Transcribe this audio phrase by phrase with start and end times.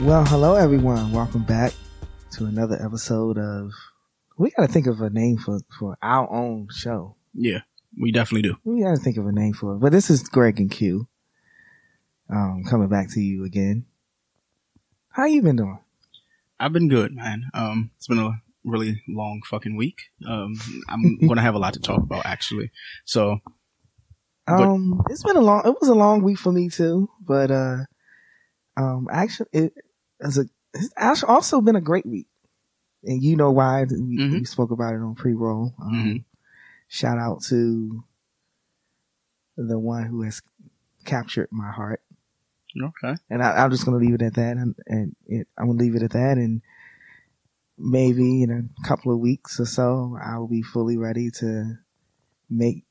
[0.00, 1.12] Well, hello everyone.
[1.12, 1.72] Welcome back
[2.32, 3.72] to another episode of.
[4.38, 7.16] We got to think of a name for for our own show.
[7.34, 7.60] Yeah,
[8.00, 8.56] we definitely do.
[8.64, 9.78] We got to think of a name for it.
[9.80, 11.06] But this is Greg and Q.
[12.30, 13.84] Um, coming back to you again.
[15.10, 15.80] How you been doing?
[16.58, 17.44] I've been good, man.
[17.54, 20.00] Um, it's been a really long fucking week.
[20.26, 20.54] Um,
[20.88, 22.70] I'm gonna have a lot to talk about actually.
[23.04, 23.40] So,
[24.46, 25.62] But- Um, it's been a long.
[25.66, 27.10] It was a long week for me too.
[27.20, 27.78] But uh,
[28.78, 29.74] um, actually, it
[30.26, 30.44] was a.
[30.74, 32.28] It's also been a great week,
[33.04, 33.84] and you know why?
[33.84, 34.32] We, Mhm.
[34.40, 35.74] we spoke about it on pre-roll.
[35.82, 36.24] Um, Mhm.
[36.88, 38.04] Shout out to
[39.56, 40.40] the one who has
[41.04, 42.02] captured my heart,
[42.80, 43.14] okay.
[43.28, 44.56] and I, I'm just gonna leave it at that.
[44.56, 46.62] And, and it, I'm gonna leave it at that, and
[47.78, 51.78] maybe in a couple of weeks or so, I will be fully ready to
[52.48, 52.84] make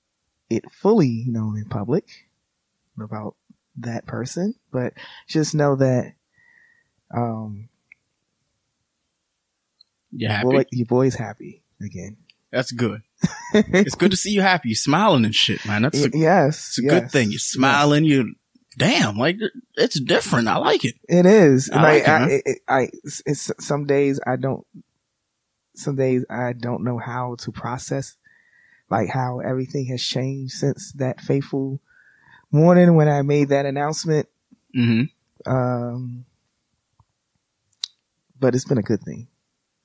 [0.49, 2.27] it fully known in public
[2.99, 3.35] about
[3.77, 4.55] that person.
[4.71, 4.93] But
[5.27, 6.13] just know that,
[7.13, 7.69] um,
[10.11, 10.43] You happy?
[10.45, 12.17] boy, your boy's happy again.
[12.51, 13.01] That's good.
[13.53, 14.69] It's good to see you happy.
[14.69, 15.81] You smiling and shit, man.
[15.83, 17.31] That's a, yes, it's a yes, good thing.
[17.31, 18.05] You're smiling.
[18.05, 18.35] You,
[18.77, 19.37] damn, like
[19.75, 20.47] it's different.
[20.47, 20.95] I like it.
[21.07, 21.69] It is.
[21.71, 24.65] I like, like it, I, it, it- I, it's, it's some days I don't.
[25.75, 28.17] Some days I don't know how to process,
[28.89, 31.79] like how everything has changed since that fateful
[32.51, 34.27] morning when I made that announcement.
[34.73, 35.03] hmm
[35.45, 36.25] Um,
[38.39, 39.27] but it's been a good thing.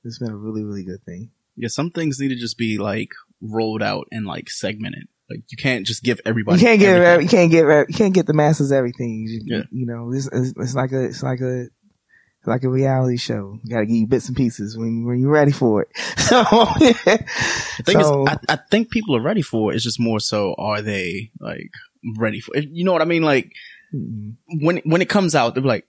[0.05, 1.31] It's been a really, really good thing.
[1.57, 3.11] Yeah, some things need to just be like
[3.41, 5.09] rolled out and like segmented.
[5.31, 6.59] Like you can't just give everybody.
[6.61, 7.23] You can't get everything.
[7.23, 9.27] you can't get you can't get the masses everything.
[9.29, 9.63] You, Yeah.
[9.71, 13.59] you know, it's, it's, it's like a it's like a it's like a reality show.
[13.65, 15.89] You got to give you bits and pieces when when you're ready for it.
[16.25, 19.77] So, The thing so- I, I think people are ready for it.
[19.77, 21.71] It's just more so, are they like
[22.19, 22.69] ready for it?
[22.71, 23.23] You know what I mean?
[23.23, 23.53] Like
[23.95, 25.87] Mm, when when it comes out, they're like,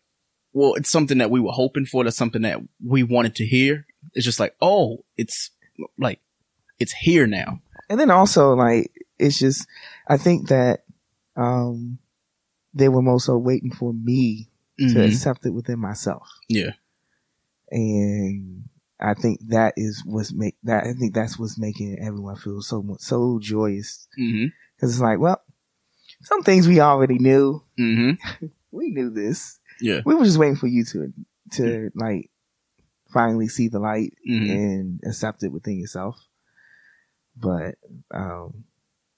[0.56, 2.04] well, it's something that we were hoping for.
[2.06, 3.86] That's something that we wanted to hear.
[4.14, 5.52] It's just like, oh, it's
[5.98, 6.22] like
[6.80, 7.60] it's here now.
[7.90, 9.68] and then also like it's just
[10.08, 10.86] I think that
[11.36, 12.00] um
[12.74, 14.50] they were more so waiting for me
[14.80, 15.08] to Mhm.
[15.08, 16.28] accept it within myself.
[16.50, 16.72] Yeah,
[17.70, 18.64] and
[19.00, 22.82] I think that is what's make that I think that's what's making everyone feel so
[22.82, 24.46] much so joyous hmm
[24.76, 25.42] because it's like, well,
[26.24, 27.62] some things we already knew.
[27.78, 28.12] hmm
[28.72, 29.60] We knew this.
[29.82, 30.02] Yeah.
[30.06, 31.14] We were just waiting for you to
[31.54, 32.30] to like
[33.14, 36.18] finally see the light hmm and accept it within yourself.
[37.38, 37.76] But
[38.12, 38.66] um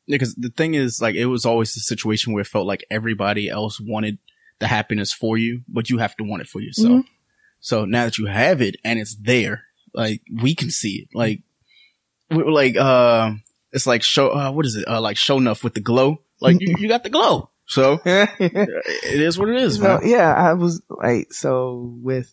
[0.08, 3.50] Because the thing is, like, it was always a situation where it felt like everybody
[3.50, 4.18] else wanted
[4.60, 7.02] the happiness for you, but you have to want it for yourself.
[7.02, 7.08] Mhm.
[7.60, 11.10] So now that you have it and it's there, like we can see it.
[11.14, 11.42] Like,
[12.30, 13.34] we we're like, uh,
[13.72, 14.88] it's like show, uh, what is it?
[14.88, 16.22] Uh, like show enough with the glow.
[16.40, 17.50] Like you, you got the glow.
[17.68, 20.00] So it is what it is, so man.
[20.04, 22.31] yeah, I was like, so with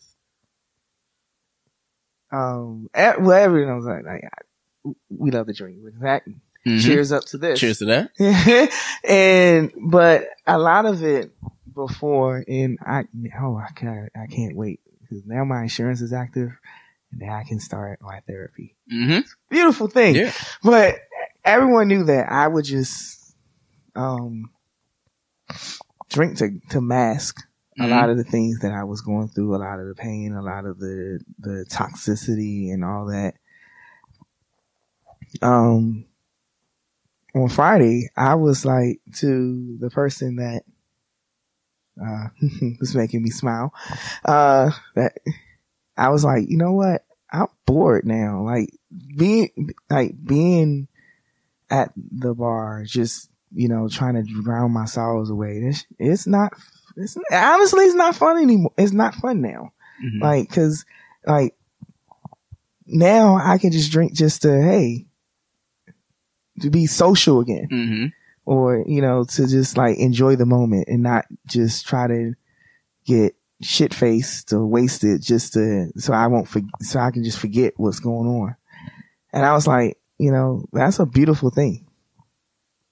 [2.31, 5.77] um, e- well, everyone was like, like I- we love the drink.
[5.83, 6.29] In fact,
[6.65, 6.81] Mhm.
[6.83, 7.59] cheers up to this.
[7.59, 8.69] Cheers to that.
[9.07, 11.31] and but a lot of it
[11.73, 13.03] before, and I
[13.39, 16.51] oh I can't I can't wait because now my insurance is active,
[17.11, 18.75] and now I can start my therapy.
[18.91, 19.19] Mm-hmm.
[19.49, 20.15] Beautiful thing.
[20.15, 20.31] Yeah.
[20.63, 20.95] But
[21.43, 23.35] everyone knew that I would just
[23.95, 24.49] um
[26.09, 27.39] drink to to mask
[27.79, 27.89] a Mhm.
[27.89, 30.41] lot of the things that I was going through, a lot of the pain, a
[30.41, 33.35] lot of the the toxicity and all that.
[35.41, 36.05] Um
[37.33, 40.63] on Friday, I was like to the person that
[42.01, 42.27] uh
[42.79, 43.73] was making me smile.
[44.23, 45.17] Uh that
[45.97, 47.05] I was like, you know what?
[47.31, 48.41] I'm bored now.
[48.43, 48.69] Like
[49.17, 50.87] being like being
[51.69, 55.57] at the bar, just you know, trying to drown my sorrows away.
[55.63, 56.53] It's, it's not.
[56.97, 58.71] It's honestly, it's not fun anymore.
[58.77, 59.71] It's not fun now.
[60.03, 60.21] Mhm.
[60.21, 60.85] Like, cause
[61.25, 61.55] like
[62.85, 65.07] now I can just drink just to hey
[66.61, 68.13] to be social again, Mhm.
[68.45, 72.33] or you know, to just like enjoy the moment and not just try to
[73.05, 77.39] get shit faced or wasted just to so I won't for, so I can just
[77.39, 78.55] forget what's going on.
[79.33, 81.84] And I was like, you know, that's a beautiful thing.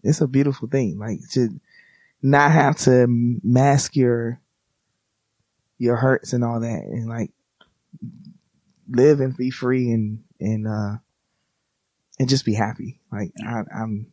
[0.04, 1.50] It's a beautiful thing, like to
[2.22, 4.40] not have to mask your
[5.78, 7.32] your hurts and all that, and like
[8.90, 10.98] live and be free and and uh
[12.20, 13.00] and just be happy.
[13.12, 14.08] Like I, I'm,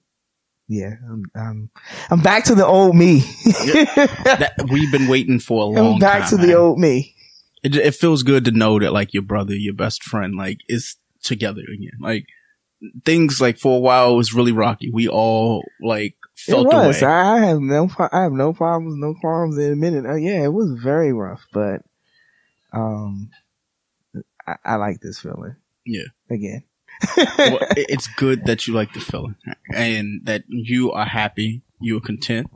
[0.69, 1.71] yeah, I'm, I'm
[2.11, 3.21] I'm back to the old me.
[3.45, 5.93] That, we've been waiting for a long time.
[5.95, 6.39] I'm back time.
[6.39, 7.15] to the old me.
[7.63, 10.97] It, it feels good to know that like your brother, your best friend, like is
[11.23, 11.99] together again.
[12.01, 12.27] Like
[13.05, 14.91] things like for a while it was really rocky.
[14.91, 17.03] We all like felt it the was.
[17.03, 17.09] way.
[17.09, 17.91] I have no.
[18.13, 18.97] I have no problems.
[18.97, 20.07] No qualms in a minute.
[20.07, 21.83] Uh, yeah, it was very rough, but
[22.73, 23.31] um,
[24.47, 25.57] I, I like this feeling.
[25.85, 26.05] Yeah.
[26.31, 26.65] Again.
[27.17, 29.37] well, it's good that you like the feeling
[29.75, 32.49] and that you are happy, you are content.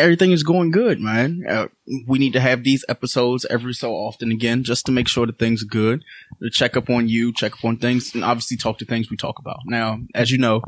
[0.00, 1.44] Everything is going good, man.
[1.46, 1.68] Uh,
[2.06, 5.38] we need to have these episodes every so often again, just to make sure that
[5.38, 6.02] things are good.
[6.42, 9.16] To check up on you, check up on things, and obviously talk to things we
[9.16, 9.58] talk about.
[9.66, 10.62] Now, as you know,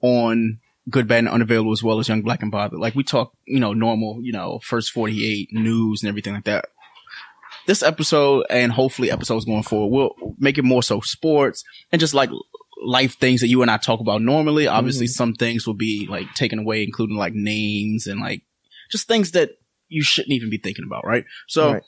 [0.00, 3.34] on Good, Bad, and Unavailable, as well as Young, Black, and Bothered, like we talk,
[3.44, 6.66] you know, normal, you know, first 48 news and everything like that.
[7.66, 11.62] This episode and hopefully episodes going forward, we'll make it more so sports
[11.92, 12.30] and just like
[12.82, 14.66] life things that you and I talk about normally.
[14.66, 18.42] Obviously, some things will be like taken away, including like names and like
[18.90, 19.50] just things that
[19.88, 21.24] you shouldn't even be thinking about, right?
[21.48, 21.82] So, Right.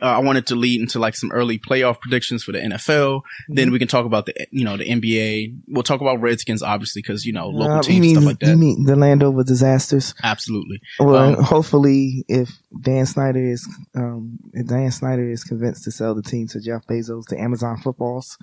[0.00, 3.20] uh, I wanted to lead into like some early playoff predictions for the NFL.
[3.48, 5.54] Then we can talk about the you know the NBA.
[5.68, 8.48] We'll talk about Redskins, obviously, because you know local Uh, teams mean stuff like that.
[8.50, 10.14] you mean the Landover disasters?
[10.22, 10.80] Absolutely.
[10.98, 16.14] Well, Um, hopefully, if Dan Snyder is um, if Dan Snyder is convinced to sell
[16.14, 18.38] the team to Jeff Bezos to Amazon Footballs,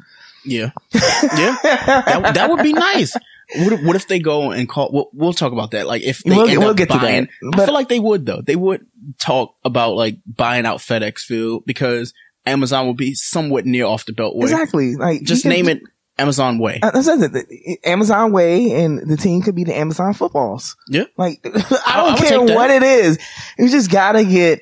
[0.45, 1.57] Yeah, yeah.
[1.63, 3.13] That, that would be nice.
[3.57, 4.91] What if, what if they go and call?
[4.93, 5.87] We'll, we'll talk about that.
[5.87, 7.01] Like if they We'll- end we'll up get to that.
[7.01, 8.41] buying, I feel like they would though.
[8.41, 8.85] They would
[9.19, 12.13] talk about like buying out FedEx Field because
[12.45, 14.43] Amazon will be somewhat near off the beltway.
[14.43, 14.95] exactly.
[14.95, 15.81] Like Just name it
[16.17, 16.79] Amazon Way.
[16.83, 20.75] I the Amazon way and the team could be the Amazon footballs.
[20.89, 21.05] Yeah.
[21.17, 23.17] Like, I I don't would care what it is.
[23.57, 24.61] You just gotta get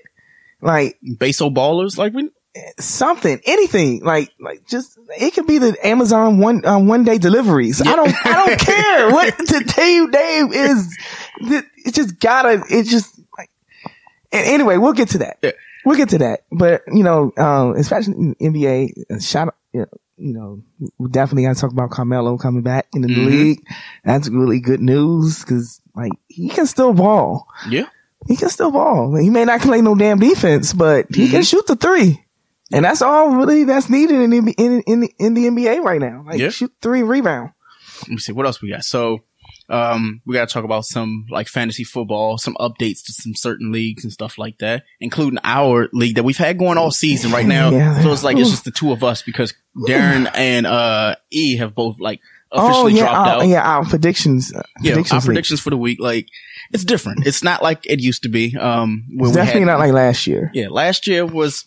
[0.62, 2.30] like Baso ballers, like we,
[2.80, 4.02] something, anything.
[4.04, 7.82] Like, like just, it could be the Amazon one, uh, one day deliveries.
[7.82, 10.98] I don't, I don't care what the team name is.
[11.86, 13.50] It just gotta, it just like,
[14.32, 15.38] and anyway, we'll get to that.
[15.42, 15.52] Yeah.
[15.86, 16.42] We'll get to that.
[16.52, 19.88] But, you know, um, especially in NBA, shout out, you know,
[20.20, 20.64] you know,
[20.98, 23.26] we definitely got to talk about Carmelo coming back in the Mhm.
[23.28, 23.64] league.
[24.04, 27.48] That's really good news because, like, he can still ball.
[27.70, 27.86] yeah,
[28.28, 29.16] He can still ball.
[29.16, 31.50] He may not play no damn defense, but he can Mhm.
[31.50, 32.26] shoot the three.
[32.72, 36.00] And that's all really that's needed in the, in, in, the- in the NBA right
[36.02, 36.24] now.
[36.28, 36.50] Like, Yeah.
[36.50, 37.52] shoot three rebound.
[38.04, 38.84] let me see what else we got.
[38.84, 39.20] So,
[39.70, 43.72] um, we got to talk about some like fantasy football, some updates to some certain
[43.72, 47.46] leagues and stuff like that, including our league that we've had going all season right
[47.46, 47.70] now.
[47.78, 48.02] Yeah.
[48.02, 49.54] So it's like it's just the two of us because
[49.88, 53.00] Darren and uh E have both like Oh, officially yeah.
[53.10, 53.48] dropped Our, out.
[53.48, 53.62] yeah.
[53.78, 54.54] Our predictions.
[54.54, 55.28] uh, Yeah, our predictions league.
[55.28, 56.28] predictions for the week, like
[56.72, 57.28] it's different.
[57.28, 58.56] It's not like it used to be.
[58.56, 60.50] Um, where It's we definitely had- not like last year.
[60.54, 61.66] yeah, last year was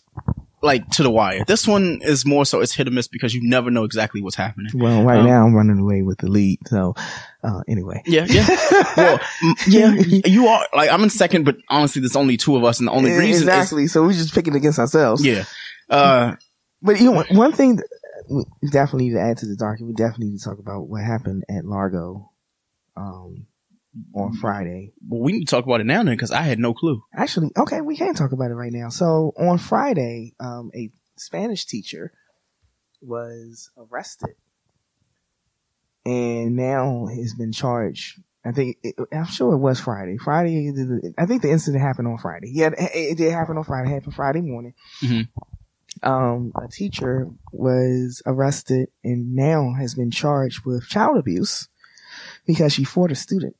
[0.61, 1.43] like to the wire.
[1.45, 4.35] This one is more so it's hit or miss because you never know exactly what's
[4.35, 4.71] happening.
[4.75, 6.59] Well, right Um, now I'm running away with the lead.
[6.67, 6.93] So,
[7.43, 8.01] uh, anyway.
[8.05, 8.47] Yeah, yeah.
[8.97, 9.19] well,
[9.67, 9.93] yeah,
[10.25, 12.91] you are like I'm in second, but honestly, there's only two of us, and the
[12.91, 13.87] only reason exactly.
[13.87, 15.25] so we're just picking against ourselves.
[15.25, 15.45] yeah.
[15.89, 16.35] Uh,
[16.81, 17.87] But you know, one thing that
[18.29, 21.03] we definitely need to add to the docket, we definitely need to talk about what
[21.03, 22.31] happened at Largo,
[22.95, 23.45] um,
[24.13, 24.93] on Friday.
[25.07, 27.03] well, we need to talk about it now then because I had no clue.
[27.13, 28.89] Actually, okay, we can talk about it right now.
[28.89, 32.13] So on Friday, um, a Spanish teacher
[33.01, 34.35] was arrested
[36.05, 38.21] and now has been charged.
[38.43, 40.17] I think, it, I'm sure it was Friday.
[40.17, 40.71] Friday,
[41.17, 42.49] I think the incident happened on Friday.
[42.51, 43.89] Yeah, it, did happen on Friday.
[43.91, 44.73] It happened Friday morning.
[45.01, 45.27] Mhm.
[46.01, 51.67] um, a teacher was arrested and now has been charged with child abuse
[52.47, 53.55] because she fought a student.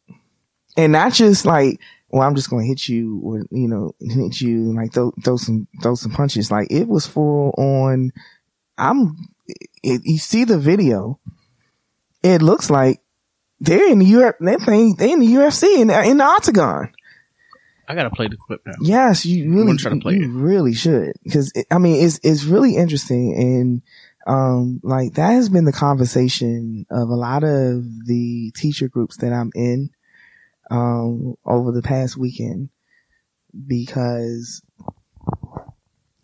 [0.78, 4.42] And not just like, well, I'm just going to hit you or, you know, hit
[4.42, 6.52] you like throw, throw some, throw some punches.
[6.52, 8.12] Like it was full on,
[8.78, 9.16] I'm,
[9.84, 11.20] it, you see the video.
[12.24, 13.00] It looks like
[13.60, 16.92] they're in the UFC, they're playing, they're in the UFC in, in the octagon.
[17.88, 18.74] I gotta play the clip now.
[18.82, 20.28] Yes, you really, try to play you it.
[20.30, 21.14] really should.
[21.32, 23.34] Cause it, I mean, it's, it's really interesting.
[23.36, 23.82] And,
[24.28, 29.34] um, like that has been the conversation of a lot of the teacher groups that
[29.34, 29.90] I'm in,
[30.72, 32.70] um, over the past weekend
[33.68, 34.64] because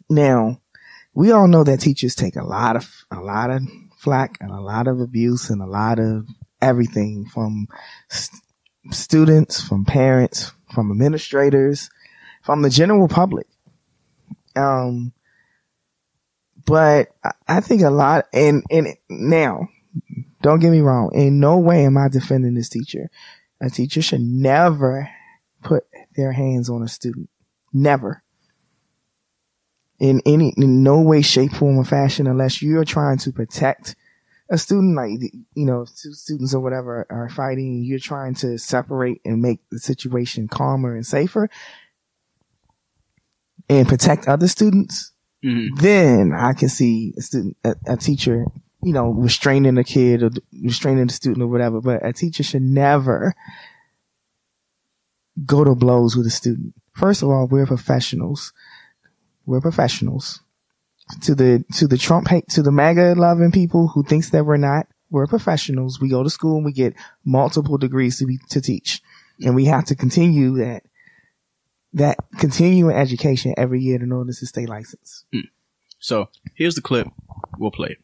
[0.10, 0.62] now
[1.14, 3.62] we all know that teachers take a lot of, a lot of
[3.98, 6.26] flack and a lot of abuse and a lot of
[6.62, 7.68] everything from
[8.10, 8.42] st-
[8.92, 11.90] students, from parents, from administrators,
[12.42, 13.48] from the general public.
[14.56, 15.12] Um,
[16.66, 17.10] but
[17.48, 19.68] I- think a lot, and, and now,
[20.42, 23.10] don't get me wrong, in no way am I defending this teacher.
[23.60, 25.10] A teacher should never
[25.64, 25.86] put
[26.16, 27.30] their hands on a student.
[27.74, 28.24] Never.
[30.00, 33.96] In any, in no way, shape, form, or fashion, unless you're trying to protect
[34.50, 35.20] a student, like,
[35.56, 39.80] you know, two students or whatever are fighting, you're trying to separate and make the
[39.80, 41.50] situation calmer and safer
[43.68, 45.12] and protect other students,
[45.44, 45.80] Mhm.
[45.80, 48.46] then I can see a student, a, a teacher,
[48.88, 50.30] you know, restraining a kid or
[50.64, 53.36] restraining a student or whatever, but a teacher should never
[55.46, 56.74] go to blows with a student.
[56.94, 58.54] First of all, we're professionals.
[59.46, 60.40] We're professionals.
[61.24, 64.56] To the, to the Trump hate, to the MAGA loving people who thinks that we're
[64.56, 66.00] not, we're professionals.
[66.00, 66.94] We go to school and we get
[67.26, 69.02] multiple degrees to be, to teach.
[69.44, 70.84] And we have to continue that,
[71.92, 75.26] that continuing education every year in order to stay licensed.
[75.34, 75.48] Hmm.
[76.00, 77.10] So here's the clip.
[77.58, 77.98] We'll play it.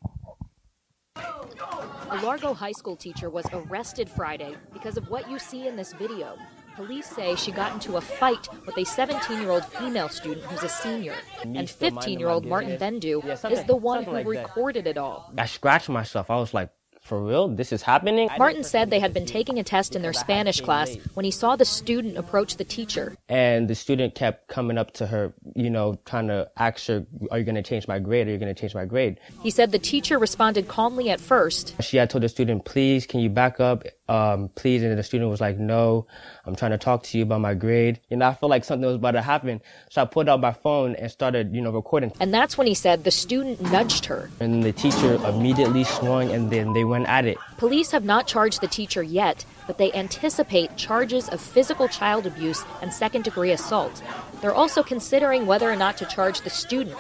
[2.14, 5.94] A Largo high school teacher was arrested Friday because of what you see in this
[5.94, 6.38] video.
[6.76, 10.62] Police say she got into a fight with a 17 year old female student who's
[10.62, 11.16] a senior.
[11.42, 14.44] And 15 year old Martin Bendu is the one who something like that.
[14.44, 15.34] recorded it all.
[15.40, 16.30] I scratched myself.
[16.30, 16.70] I was like,
[17.04, 17.50] for real?
[17.50, 18.30] This is happening?
[18.38, 21.56] Martin said they had been taking a test in their Spanish class when he saw
[21.56, 23.16] the student approach the teacher.
[23.28, 27.40] And the student kept coming up to her, you know, trying to ask her, are
[27.40, 28.28] you going to change my grade?
[28.28, 29.20] Are you going to change my grade?
[29.42, 33.20] He said the teacher responded calmly at first, She had told the student, please, can
[33.20, 33.84] you back up?
[34.14, 34.84] Um, please.
[34.84, 36.06] And the student was like, no,
[36.46, 38.00] I'm trying to talk to you about my grade.
[38.12, 39.60] You know, I felt like something was about to happen.
[39.90, 42.14] So I pulled out my phone and started, you know, recording.
[42.20, 44.30] and that's when he said the student nudged her.
[44.40, 47.40] And the teacher immediately swung and then they went at it.
[47.58, 52.64] Police have not charged the teacher yet, but they anticipate charges of physical child abuse
[52.84, 54.04] and second degree assault.
[54.42, 56.98] They're also considering whether or not to charge the student.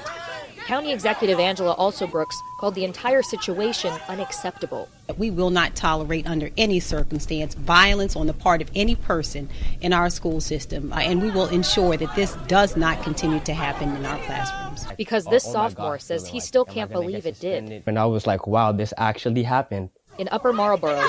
[0.65, 4.88] County Executive Angela Alsobrooks called the entire situation unacceptable.
[5.17, 9.50] We will not tolerate under any circumstance violence on the part of any person
[9.82, 13.53] in our school system, uh, and we will ensure that this does not continue to
[13.53, 14.86] happen in our classrooms.
[14.98, 17.63] Because this Oh my sophomore gosh, says he like, still can't believe it did.
[17.63, 17.84] suspended?
[17.86, 19.89] And I was like, wow, this actually happened.
[20.17, 21.01] In Upper Marlboro,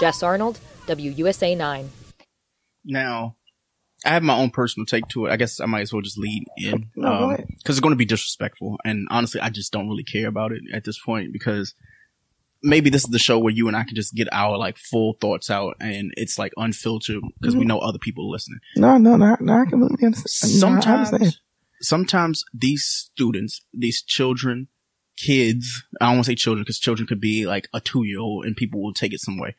[0.00, 1.90] Jess Arnold, WUSA 9.
[2.86, 3.36] Now,
[4.04, 5.30] I have my own personal take to it.
[5.30, 7.96] I guess I might as well just lead in No, because um, it's going to
[7.96, 11.74] be disrespectful, and honestly, I just don't really care about it at this point because
[12.62, 15.14] maybe this is the show where you and I can just get our like full
[15.20, 17.68] thoughts out, and it's like unfiltered because we mm-hmm.
[17.68, 18.60] know other people are listening.
[18.76, 20.52] No, no, no, no, I completely understand.
[20.54, 20.58] No.
[20.58, 21.40] Sometimes,
[21.82, 24.68] sometimes these students, these children,
[25.16, 28.20] kids, I don't want to say children because children could be like a two year
[28.20, 29.56] old and people will take it some way.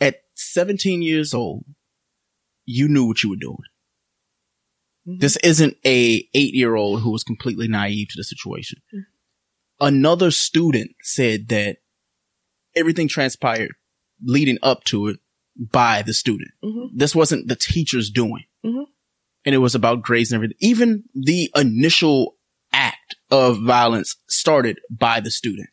[0.00, 1.64] At 17 years old,
[2.70, 3.56] you knew what you were doing.
[5.06, 5.18] Mm-hmm.
[5.18, 8.80] This isn't a eight year old who was completely naive to the situation.
[8.94, 9.86] Mm-hmm.
[9.86, 11.78] Another student said that
[12.76, 13.72] everything transpired
[14.22, 15.18] leading up to it
[15.56, 16.50] by the student.
[16.62, 16.96] Mm-hmm.
[16.96, 18.44] This wasn't the teacher's doing.
[18.64, 18.84] Mhm.
[19.46, 20.58] And it was about grades and everything.
[20.60, 22.36] Even the initial
[22.72, 25.70] act of violence started by the student.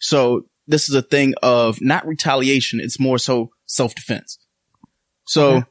[0.00, 2.80] So this is a thing of not retaliation.
[2.80, 4.38] It's more so self defense.
[5.26, 5.66] So Okay.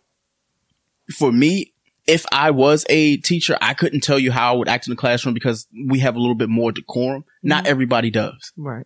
[1.12, 1.74] For me,
[2.06, 4.98] if I was a teacher, I couldn't tell you how I would act in the
[4.98, 7.24] classroom because we have a little bit more decorum.
[7.42, 8.86] Not everybody does, Right.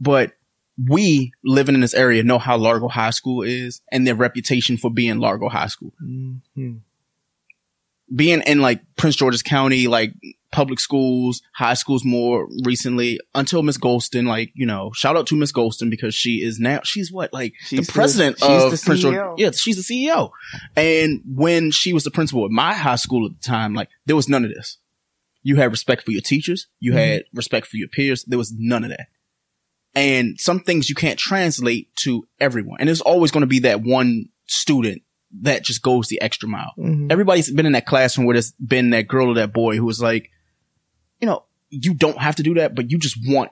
[0.00, 0.32] but
[0.76, 4.90] we living in this area know how Largo High School is and their reputation for
[4.90, 5.92] being Largo High School.
[6.02, 6.80] Mhm.
[8.14, 10.12] Being in like Prince George's County, like
[10.54, 15.34] public schools, high schools more recently until Miss Goldson, like, you know, shout out to
[15.36, 18.70] Miss Goldson because she is now, she's what, like She's the the- president she's of
[18.70, 19.16] the Prince George.
[19.38, 20.30] Yeah, she's the CEO.
[20.76, 24.14] And when she was the principal at my high school at the time, like there
[24.16, 24.78] was none of this.
[25.42, 26.68] You had respect for your teachers.
[26.78, 26.96] You Mhm.
[26.96, 28.24] had respect for your peers.
[28.24, 29.08] There was none of that.
[29.94, 32.78] And some things you can't translate to everyone.
[32.80, 35.02] And there's always going to be that one student
[35.42, 36.72] that just goes the extra mile.
[36.78, 37.10] Mhm.
[37.10, 40.00] Everybody's been in that classroom where there's been that girl or that boy who was
[40.00, 40.30] like,
[41.20, 43.50] you know, you don't have to do that, but you just want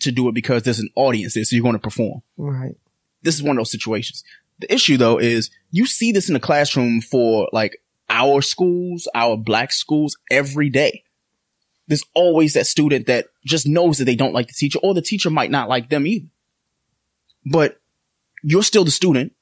[0.00, 2.22] to do it because there's an audience there, so you're going to perform.
[2.36, 2.76] Right.
[3.22, 4.24] This is one of those situations.
[4.58, 9.36] The issue though is you see this in the classroom for like our schools, our
[9.36, 11.02] black schools every day.
[11.86, 15.02] There's always that student that just knows that they don't like the teacher or the
[15.02, 16.26] teacher might not like them either.
[17.44, 17.80] But
[18.42, 19.32] you're still the student.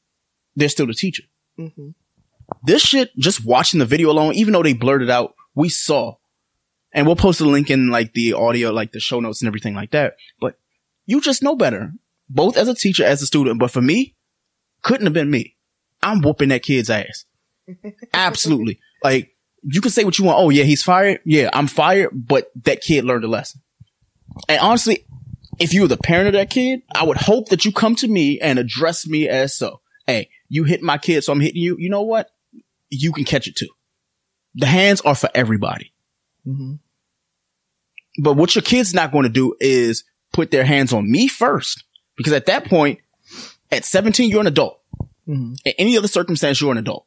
[0.57, 1.25] They're still the teacher.
[1.57, 1.91] hmm
[2.65, 6.17] This shit, just watching the video alone, even though they blurted out, we saw.
[6.93, 9.75] And we'll post a link in like the audio, like the show notes and everything
[9.75, 10.17] like that.
[10.41, 10.59] But
[11.07, 11.93] you just know better,
[12.29, 13.59] both as a teacher, as a student.
[13.59, 14.15] But for me,
[14.83, 15.57] couldn't have been me.
[16.03, 17.25] I'm whooping that kid's ass.
[18.15, 18.81] Absolutely.
[19.03, 20.39] Like you can say what you want.
[20.39, 21.21] Oh yeah, he's fired.
[21.25, 22.11] Yeah, I'm fired.
[22.13, 23.63] But that kid learned a lesson.
[24.49, 25.07] And honestly,
[25.59, 28.09] if you were the parent of that kid, I would hope that you come to
[28.09, 29.81] me and address me as so.
[30.07, 31.77] Hey, you hit my kid, so I'm hitting you.
[31.79, 32.31] You know what?
[32.91, 33.69] You can catch it too.
[34.55, 35.92] The hands are for everybody.
[36.45, 36.75] Hmm
[38.19, 41.85] But what your kid's not going to do is put their hands on me first.
[42.17, 43.01] Because at that point,
[43.71, 44.81] at 17, you're an adult.
[45.27, 47.07] hmm In any other circumstance, you're an adult.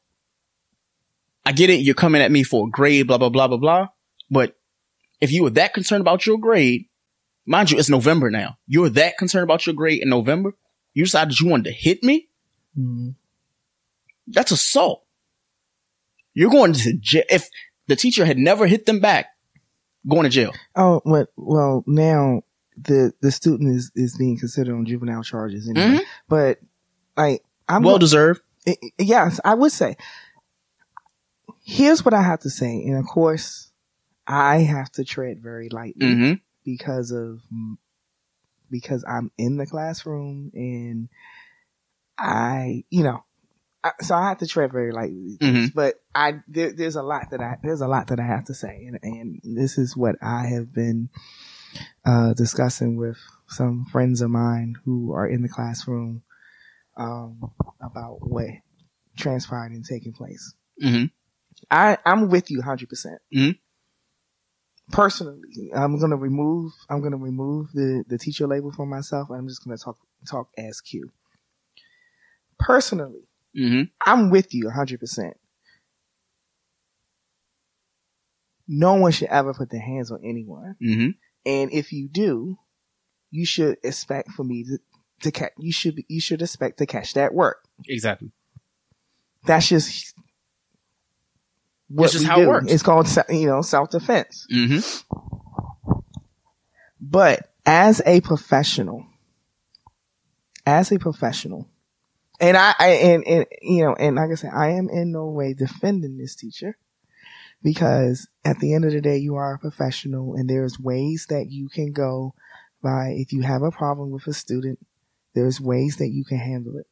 [1.46, 1.82] I get it.
[1.82, 3.88] You're coming at me for a grade, blah, blah, blah, blah, blah.
[4.32, 4.56] But
[5.22, 6.86] if you were that concerned about your grade,
[7.46, 8.58] mind you, it's November now.
[8.68, 10.54] You're that concerned about your grade in November.
[10.94, 12.28] You decided you wanted to hit me.
[12.76, 13.10] hmm
[14.28, 15.04] That's assault.
[16.34, 17.24] You're going to jail.
[17.30, 17.48] If
[17.88, 19.28] the teacher had never hit them back,
[20.08, 20.52] going to jail.
[20.76, 22.42] Oh, well, well, now
[22.78, 26.00] the the student is is being considered on juvenile charges anyway.
[26.00, 26.06] Mhm.
[26.28, 26.60] But
[27.16, 28.42] like, I'm well deserved.
[28.98, 29.96] Yes, I would say.
[31.64, 33.72] Here's what I have to say, and of course,
[34.28, 37.42] I have to tread very lightly hmm because of
[38.70, 41.10] because I'm in the classroom and
[42.18, 43.25] I, you know,
[43.86, 45.38] I, so I have to tread very lightly.
[45.40, 45.72] Mhm.
[45.76, 48.54] But I there, there's a lot that I there's a lot that I have to
[48.56, 51.10] say, and and this is what I have been
[52.04, 53.18] uh, discussing with
[53.48, 56.24] some friends of mine who are in the classroom
[56.98, 58.48] um, about what
[59.18, 60.56] transpired and taking place.
[60.82, 61.06] hmm
[61.70, 62.90] I I'm with you 100.
[62.90, 63.60] percent Mhm.
[64.92, 65.42] Personally,
[65.76, 69.30] I'm gonna remove I'm gonna remove the the teacher label for myself.
[69.30, 71.12] and I'm just gonna talk talk as Q.
[72.58, 75.00] Personally, hmm I'm with you 100.
[75.00, 75.38] percent
[78.68, 81.10] No one should ever put their hands on anyone, hmm
[81.46, 82.58] and if you do,
[83.30, 84.80] you should expect for me to
[85.22, 85.52] to catch.
[85.58, 87.58] You should you should expect to catch that work.
[87.88, 88.32] Exactly.
[89.46, 90.16] That's just
[91.88, 92.72] what It's just how it works.
[92.72, 94.48] It's called you know self defense.
[94.52, 94.80] hmm
[97.00, 99.06] But as a professional,
[100.66, 101.70] as a professional,
[102.40, 105.28] and I, I and, and you know, and like I said, I am in no
[105.28, 106.78] way defending this teacher
[107.64, 111.48] because at the end of the day, you are a professional, and there's ways that
[111.50, 112.34] you can go
[112.84, 114.80] by if you have a problem with a student.
[115.34, 116.88] There's ways that you can handle it.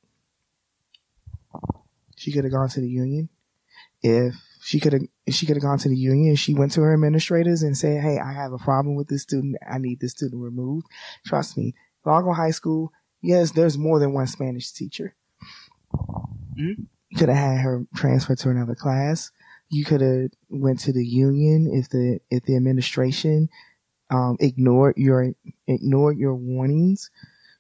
[2.16, 3.30] She could have gone to the union.
[4.02, 6.94] If she could have, she could have gone to the union, she went to her
[6.94, 9.56] administrators and said, "Hey, I have a problem with this student.
[9.70, 10.88] I need this student removed."
[11.26, 11.76] Trust me,
[12.06, 12.92] Largo High School.
[13.22, 15.16] Yes, there's more than one Spanish teacher.
[16.58, 16.88] Mhm.
[17.18, 19.32] Could have had her transfer to another class.
[19.70, 23.50] You could have went to the union if the if the administration
[24.10, 25.34] um, ignored your
[25.68, 27.10] ignored your warnings.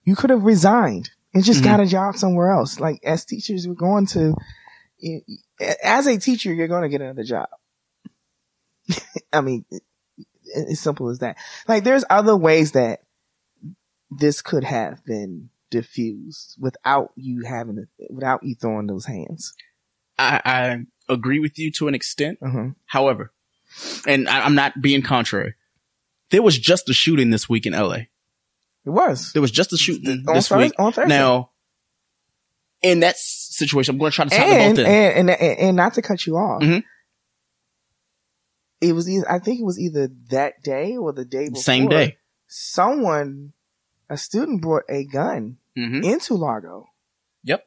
[0.04, 1.65] You could have resigned and just Mhm.
[1.65, 2.80] got a job somewhere else.
[2.80, 4.36] Like as teachers, we're going to
[5.84, 7.48] as a teacher, you're going to get another job.
[9.34, 9.65] I mean,
[10.46, 11.38] it's simple as that.
[11.67, 13.02] Like, there's other ways that
[14.12, 19.53] this could have been diffused without you having to, without you throwing those hands.
[20.19, 22.38] I, I agree with you to an extent.
[22.41, 22.69] Uh-huh.
[22.86, 23.33] However,
[24.07, 25.55] and I, I'm not being contrary.
[26.29, 28.05] There was just a shooting this week in LA.
[28.86, 30.73] It was There was just a shooting on, this week.
[30.77, 31.09] on Thursday.
[31.09, 31.49] Now,
[32.83, 34.91] in that situation, I'm going to try to tie them and, both in.
[34.91, 36.62] and, and and and not to cut you off.
[36.62, 36.83] Mhm.
[38.81, 41.63] It was either, I think it was either that day or the day before.
[41.63, 42.17] Same day.
[42.47, 43.53] Someone,
[44.09, 46.88] a student brought a gun hmm into Largo.
[47.43, 47.65] Yep.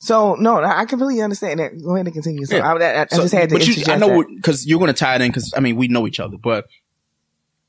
[0.00, 1.80] So no, I completely understand that.
[1.80, 2.44] Go ahead and continue.
[2.44, 2.72] So Yeah.
[2.72, 4.98] I, I, I So, just had to but you, I know because you're going to
[4.98, 6.66] tie it in because I mean we know each other, but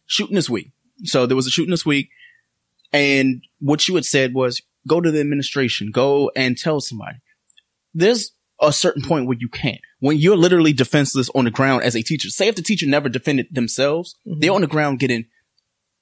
[0.07, 0.71] shooting this week.
[1.03, 2.09] So there was a shooting this week,
[2.91, 7.17] and what you had said was go to the administration, go and tell somebody.
[7.93, 9.81] There's a certain point where you can't.
[9.99, 13.09] When you're literally defenseless on the ground as a teacher, say if the teacher never
[13.09, 14.39] defended themselves, Mhm.
[14.39, 15.25] they're on the ground getting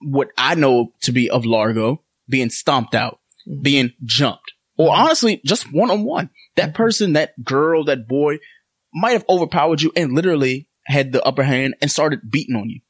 [0.03, 3.61] what I know to be of Largo, being stomped out, Mhm.
[3.63, 6.29] being jumped, or honestly, just one on one.
[6.55, 8.37] That person, that girl, that boy
[8.93, 12.81] might have overpowered you and literally had the upper hand and started beating on you.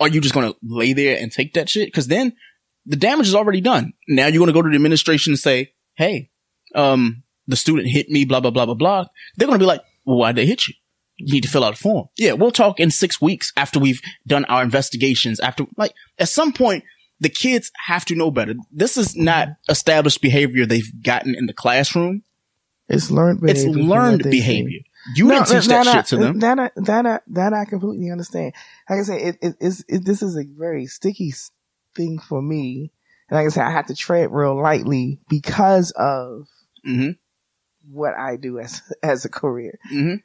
[0.00, 1.92] Are you just going to lay there and take that shit?
[1.92, 2.32] Cause then
[2.84, 3.92] the damage is already done.
[4.08, 6.30] Now you're going to go to the administration and say, Hey,
[6.74, 9.04] um, the student hit me, blah, blah, blah, blah, blah.
[9.36, 10.74] They're going to be like, well, why'd they hit you?
[11.20, 12.08] Need to fill out a form.
[12.16, 15.40] Yeah, we'll talk in six weeks after we've done our investigations.
[15.40, 16.84] After, like, at some point,
[17.20, 18.54] the kids have to know better.
[18.70, 22.22] This is not established behavior they've gotten in the classroom.
[22.88, 23.68] It's learned behavior.
[23.68, 24.80] It's learned behavior.
[25.14, 26.38] You No, didn't teach that, I, shit to them.
[26.40, 28.52] That I, that I, that I completely understand.
[28.88, 31.32] Like I say, it, it, it's, it, this is a very sticky
[31.94, 32.92] thing for me.
[33.28, 36.46] And like I said, I have to tread real lightly because of
[36.84, 37.10] hmm
[37.90, 39.78] what I do as as a career.
[39.88, 40.16] hmm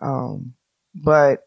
[0.00, 0.54] Um,
[0.94, 1.46] but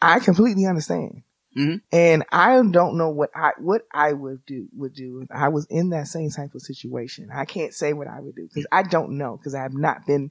[0.00, 1.22] I completely understand.
[1.56, 1.80] Mhm.
[1.90, 5.66] And I don't know what I what I would do would do if I was
[5.70, 7.30] in that same type of situation.
[7.32, 10.06] I can't say what I would do because I don't know because I have not
[10.06, 10.30] been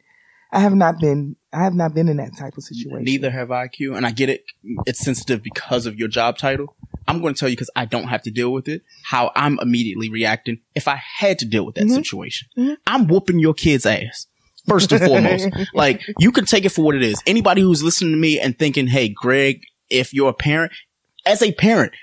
[0.52, 3.04] I have not been I have not been in that type of situation.
[3.04, 3.96] Neither have I, Q.
[3.96, 4.46] And I get it.
[4.86, 6.76] It's sensitive because of your job title.
[7.08, 9.60] I'm going to tell you because I don't have to deal with it, how I'm
[9.60, 11.96] immediately reacting if I had to deal with that Mhm.
[11.96, 12.48] situation.
[12.58, 12.78] Mhm.
[12.86, 14.28] I'm whooping your kid's ass.
[14.68, 17.22] First and foremost, like you can take it for what it is.
[17.26, 20.72] Anybody who's listening to me and thinking, Hey, Greg, if you're a parent,
[21.26, 21.94] as a parent,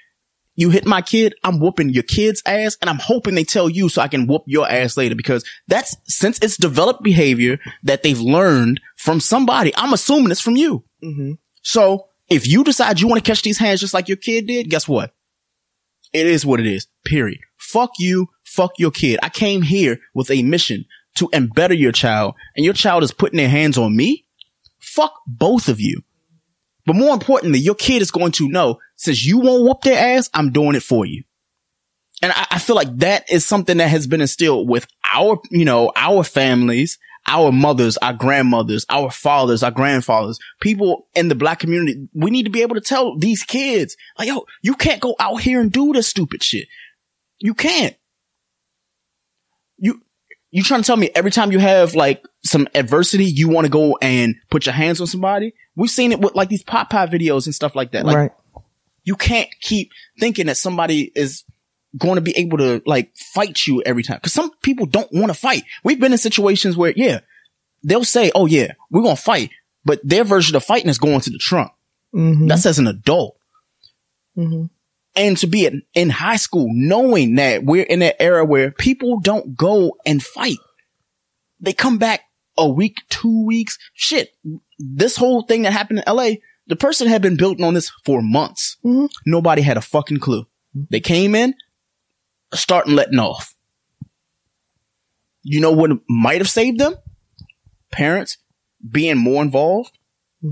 [0.54, 3.88] you hit my kid, I'm whooping your kid's ass and I'm hoping they tell you
[3.88, 8.20] so I can whoop your ass later because that's since it's developed behavior that they've
[8.20, 9.72] learned from somebody.
[9.76, 10.84] I'm assuming it's from you.
[11.02, 14.46] hmm So if you decide you want to catch these hands just like your kid
[14.46, 15.14] did, guess what?
[16.12, 16.86] It is what it is.
[17.04, 17.40] Period.
[17.56, 18.28] Fuck you.
[18.44, 19.18] Fuck your kid.
[19.22, 20.84] I came here with a mission
[21.16, 24.24] to embetter your child and your child is putting their hands on me.
[24.78, 26.02] Fuck both of you.
[26.84, 30.30] But more importantly, your kid is going to know since you won't whoop their ass,
[30.34, 31.22] I'm doing it for you.
[32.22, 35.64] And I, I feel like that is something that has been instilled with our, you
[35.64, 41.58] know, our families, our mothers, our grandmothers, our fathers, our grandfathers, people in the black
[41.58, 42.08] community.
[42.14, 45.40] We need to be able to tell these kids, like, yo, you can't go out
[45.40, 46.66] here and do this stupid shit.
[47.38, 47.96] You can't.
[49.78, 50.00] You,
[50.52, 53.70] you trying to tell me every time you have like some adversity, you want to
[53.70, 55.54] go and put your hands on somebody?
[55.74, 58.04] We've seen it with like these Popeyes videos and stuff like that.
[58.04, 58.30] Like, right.
[59.02, 61.44] you can't keep thinking that somebody is
[61.96, 64.20] going to be able to like fight you every time.
[64.20, 65.64] Cause some people don't want to fight.
[65.84, 67.20] We've been in situations where, yeah,
[67.82, 69.50] they'll say, Oh yeah, we're going to fight,
[69.86, 71.72] but their version of fighting is going to the trunk.
[72.12, 73.38] hmm That's as an adult.
[74.34, 74.66] hmm
[75.14, 79.20] And to be in, in high school, knowing that we're in that era where people
[79.20, 80.56] don't go and fight.
[81.60, 82.22] They come back
[82.56, 83.78] a week, two weeks.
[83.94, 84.30] Shit.
[84.78, 86.30] This whole thing that happened in LA,
[86.66, 88.78] the person had been building on this for months.
[88.84, 89.10] Mhm.
[89.26, 90.46] Nobody had a fucking clue.
[90.90, 91.54] They came in,
[92.54, 93.54] starting letting off.
[95.42, 96.94] You know what might have saved them?
[97.90, 98.38] Parents
[98.90, 99.92] being more involved.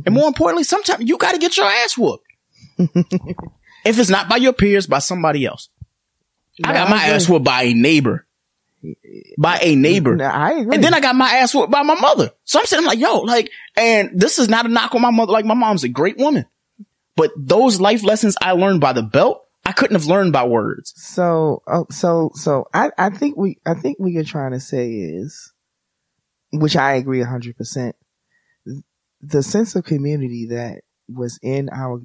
[0.04, 2.24] And more importantly, sometimes you got to get your ass whooped.
[3.90, 5.68] if it's not by your peers, by somebody else.
[6.64, 8.26] I got my ass whooped by a neighbor.
[9.38, 10.16] By a neighbor.
[10.16, 10.74] No, I agree.
[10.74, 12.30] And then I got my ass whooped by my mother.
[12.44, 15.32] So I'm sitting like, yo, like, and this is not a knock on my mother.
[15.32, 16.46] Like, my mom's a great woman.
[17.16, 20.94] But those life lessons I learned by the belt, I couldn't have learned by words.
[20.96, 24.92] So, oh, so, so I, I think we, I think what you're trying to say
[24.92, 25.52] is,
[26.52, 27.96] which I agree a hundred percent,
[29.20, 32.00] the sense of community that was in our,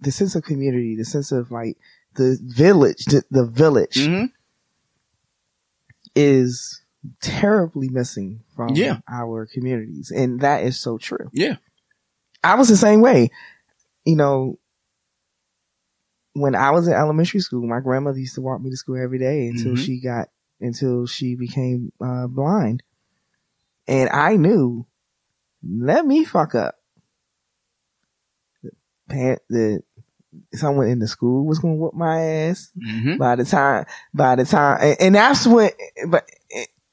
[0.00, 1.76] the sense of community, the sense of like
[2.14, 4.26] the village, the, the village Mm-hmm.
[6.14, 6.82] is
[7.20, 8.98] terribly missing from Yeah.
[9.10, 10.10] our communities.
[10.10, 11.30] And that is so true.
[11.32, 11.56] Yeah.
[12.42, 13.30] I was the same way.
[14.04, 14.58] You know,
[16.32, 19.18] when I was in elementary school, my grandmother used to walk me to school every
[19.18, 19.84] day until Mhm.
[19.84, 20.28] she got
[20.60, 22.82] until she became uh, blind,
[23.86, 24.86] and I knew,
[25.62, 26.76] let me fuck up.
[29.08, 29.82] The, the
[30.54, 33.16] someone in the school was gonna whoop my ass Mm-hmm.
[33.18, 35.72] by the time by the time and, and that's what
[36.08, 36.28] but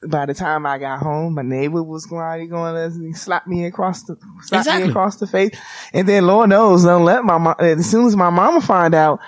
[0.05, 4.03] by the time I got home, my neighbor was going going to slap me across
[4.03, 4.83] the slap Exactly.
[4.83, 5.51] me across the face,
[5.93, 7.55] and then Lord knows, don't let my mom.
[7.57, 9.21] As soon as my mama find out,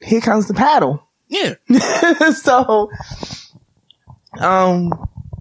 [0.00, 1.02] here comes the paddle.
[1.26, 1.54] Yeah.
[2.36, 2.88] so,
[4.38, 4.92] um,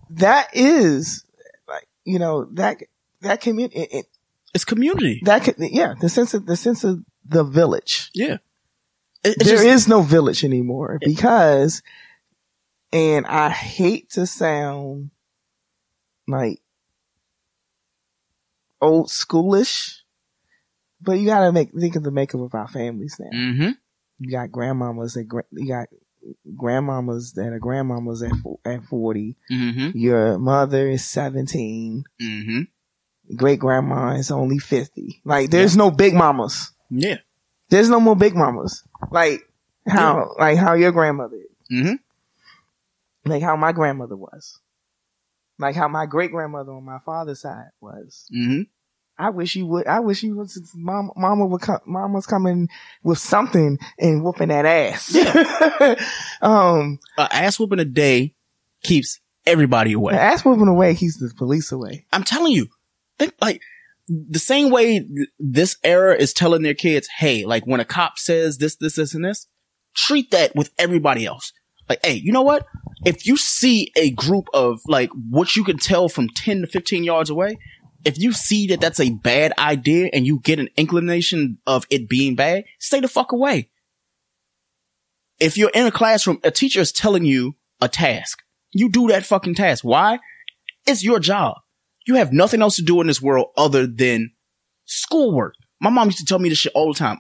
[0.10, 1.24] that is
[1.68, 2.78] like you know that
[3.22, 4.06] that community it, it,
[4.54, 5.22] It's community.
[5.26, 8.10] that could, yeah the sense of the sense of the village.
[8.14, 8.38] Yeah.
[9.24, 11.82] It- it's There is just- no village anymore because,
[12.94, 15.10] and I hate to sound
[16.28, 16.60] like
[18.82, 20.02] old schoolish,
[21.02, 23.30] but you gotta make think of the makeup of our families now.
[23.38, 23.70] Mm-hmm.
[24.20, 25.88] You got grandmamas that gra- you got
[26.56, 29.38] grandmamas that are grandmamas at at forty.
[29.52, 29.98] Mm-hmm.
[29.98, 32.04] Your mother is seventeen.
[32.22, 33.36] Mm-hmm.
[33.36, 35.22] Great grandma is only fifty.
[35.26, 36.72] Like there's no big mamas.
[36.90, 37.18] Yeah.
[37.70, 38.84] There's no more big mamas.
[39.12, 39.42] Like
[39.88, 41.78] how like how your grandmother is.
[41.78, 43.30] Mm-hmm.
[43.30, 44.60] Like how my grandmother was.
[45.58, 48.30] Like how my great grandmother on my father's side was.
[48.36, 48.64] Mm-hmm.
[49.18, 49.88] I wish you would.
[49.88, 50.60] I wish you was.
[50.76, 51.80] Mom, mama would come.
[51.86, 52.68] Mama's coming
[53.02, 55.16] with something and whooping that ass.
[55.16, 55.96] Yeah.
[56.42, 58.34] um, An ass whooping a day
[58.84, 60.14] keeps everybody away.
[60.14, 62.06] ass whooping away keeps the police away.
[62.12, 62.68] I'm telling you,
[63.18, 63.62] think like
[64.08, 65.08] the same way
[65.40, 69.14] this era is telling their kids, hey, like when a cop says this, this, this,
[69.14, 69.48] and this,
[69.96, 71.52] treat that with everybody else.
[71.90, 72.68] Like, hey, you know what?
[73.06, 77.04] If you see a group of like what you can tell from 10 to 15
[77.04, 77.58] yards away,
[78.04, 82.08] if you see that that's a bad idea and you get an inclination of it
[82.08, 83.70] being bad, stay the fuck away.
[85.40, 88.40] If you're in a classroom, a teacher is telling you a task.
[88.72, 89.84] You do that fucking task.
[89.84, 90.20] Why?
[90.86, 91.58] It's your job.
[92.06, 94.32] You have nothing else to do in this world other than
[94.86, 95.56] schoolwork.
[95.80, 97.20] My mom used to tell me this shit all the time.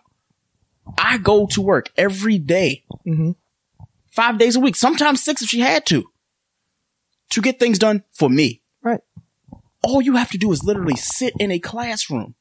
[0.97, 3.31] I go to work every day, Mm-hmm.
[4.11, 6.05] five days a week, sometimes six if she had to,
[7.31, 8.61] to get things done for me.
[8.83, 9.01] Right.
[9.83, 12.35] All you have to do is literally sit in a classroom.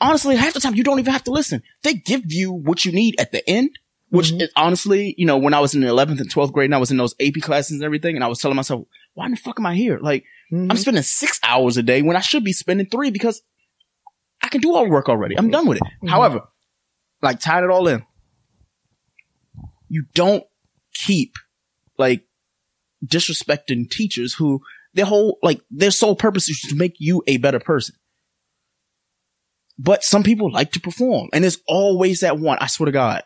[0.00, 1.62] Honestly, half the time you don't even have to listen.
[1.82, 3.70] They give you what you need at the end,
[4.10, 6.74] which is honestly, you know, when I was in the 11th and 12th grade and
[6.74, 9.32] I was in those AP classes and everything, and I was telling myself, why in
[9.32, 9.98] the fuck am I here?
[9.98, 10.70] Like, Mhm.
[10.70, 13.42] I'm spending six hours a day when I should be spending three because
[14.42, 15.36] I can do all the work already.
[15.38, 16.08] I'm done with it.
[16.08, 16.42] However,
[17.22, 18.04] like tying it all in,
[19.88, 20.44] you don't
[20.94, 21.34] keep
[21.98, 22.24] like
[23.04, 24.60] disrespecting teachers who
[24.94, 27.94] their whole like their sole purpose is to make you a better person.
[29.78, 32.58] But some people like to perform, and there's always that one.
[32.60, 33.22] I swear to God,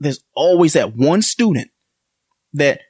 [0.00, 1.70] there's always that one student
[2.54, 2.80] that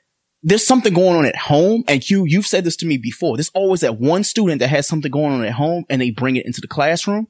[0.47, 1.83] there's something going on at home.
[1.89, 3.37] And Q, you've said this to me before.
[3.37, 6.37] There's always that one student that has something going on at home, and they bring
[6.37, 7.27] it into the classroom.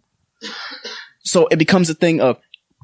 [1.23, 2.39] So it becomes a thing of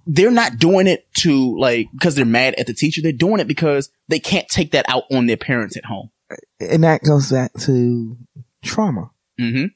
[0.07, 3.03] they're not doing it to like because they're mad at the teacher.
[3.03, 6.11] They're doing it because they can't take that out on their parents at home.
[6.59, 8.16] And that goes back to
[8.62, 9.11] trauma.
[9.38, 9.66] Mm-hmm.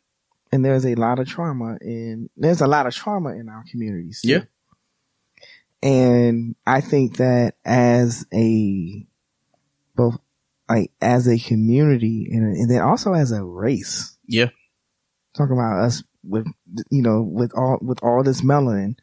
[0.53, 4.23] And there's a lot of trauma in, there's a lot of trauma in our communities.
[4.23, 4.29] too.
[4.29, 4.41] Yeah.
[5.83, 9.07] And I think that as a,
[9.95, 10.19] both,
[10.69, 14.49] like, as a community and, and then also as a race, Yeah.
[15.37, 16.47] talking about us with,
[16.91, 18.97] you know, with all, with all this melanin,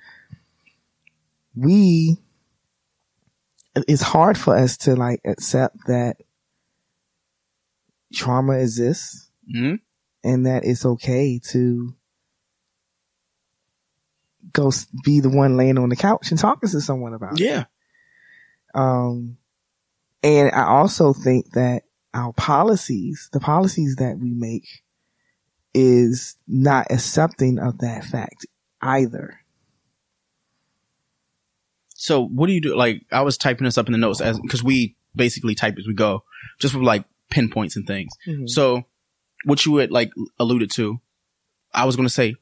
[1.55, 2.17] we,
[3.75, 6.17] it's hard for us to like accept that
[8.13, 9.75] trauma exists Mm-hmm.
[10.23, 11.95] and that it's okay to
[14.53, 14.71] go
[15.03, 17.43] be the one laying on the couch and talking to someone about it.
[17.43, 17.65] Yeah.
[18.73, 19.37] Um,
[20.23, 21.83] and I also think that
[22.13, 24.83] our policies, the policies that we make
[25.73, 28.45] is not accepting of that fact
[28.81, 29.39] either.
[31.95, 32.75] So what do you do?
[32.75, 35.87] Like I was typing this up in the notes as because we basically type as
[35.87, 36.23] we go,
[36.59, 38.11] just with like pinpoints and things.
[38.27, 38.49] Mhm.
[38.49, 38.85] So
[39.45, 40.99] what you had like alluded to,
[41.73, 42.35] I was going to say,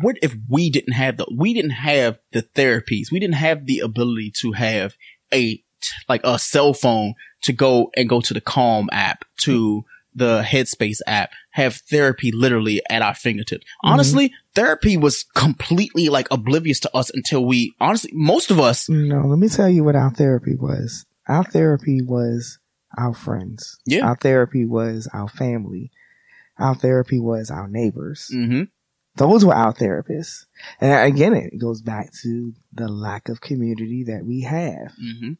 [0.00, 3.80] what if we didn't have the we didn't have the therapies, we didn't have the
[3.80, 4.94] ability to have
[5.32, 5.62] a
[6.08, 11.00] like a cell phone to go and go to the Calm app to the Headspace
[11.08, 13.66] app, have therapy literally at our fingertips.
[13.82, 19.22] Honestly, therapy was completely like oblivious to us until we honestly most of us No,
[19.26, 21.04] let me tell you what our therapy was.
[21.26, 22.58] Our therapy was
[22.96, 23.76] our friends.
[23.86, 24.06] Yeah.
[24.06, 25.90] Our therapy was our family.
[26.58, 28.28] Our therapy was our neighbors.
[28.30, 28.62] hmm
[29.16, 30.46] Those were our therapists.
[30.80, 34.92] And again, it goes back to the lack of community that we have.
[34.96, 35.32] hmm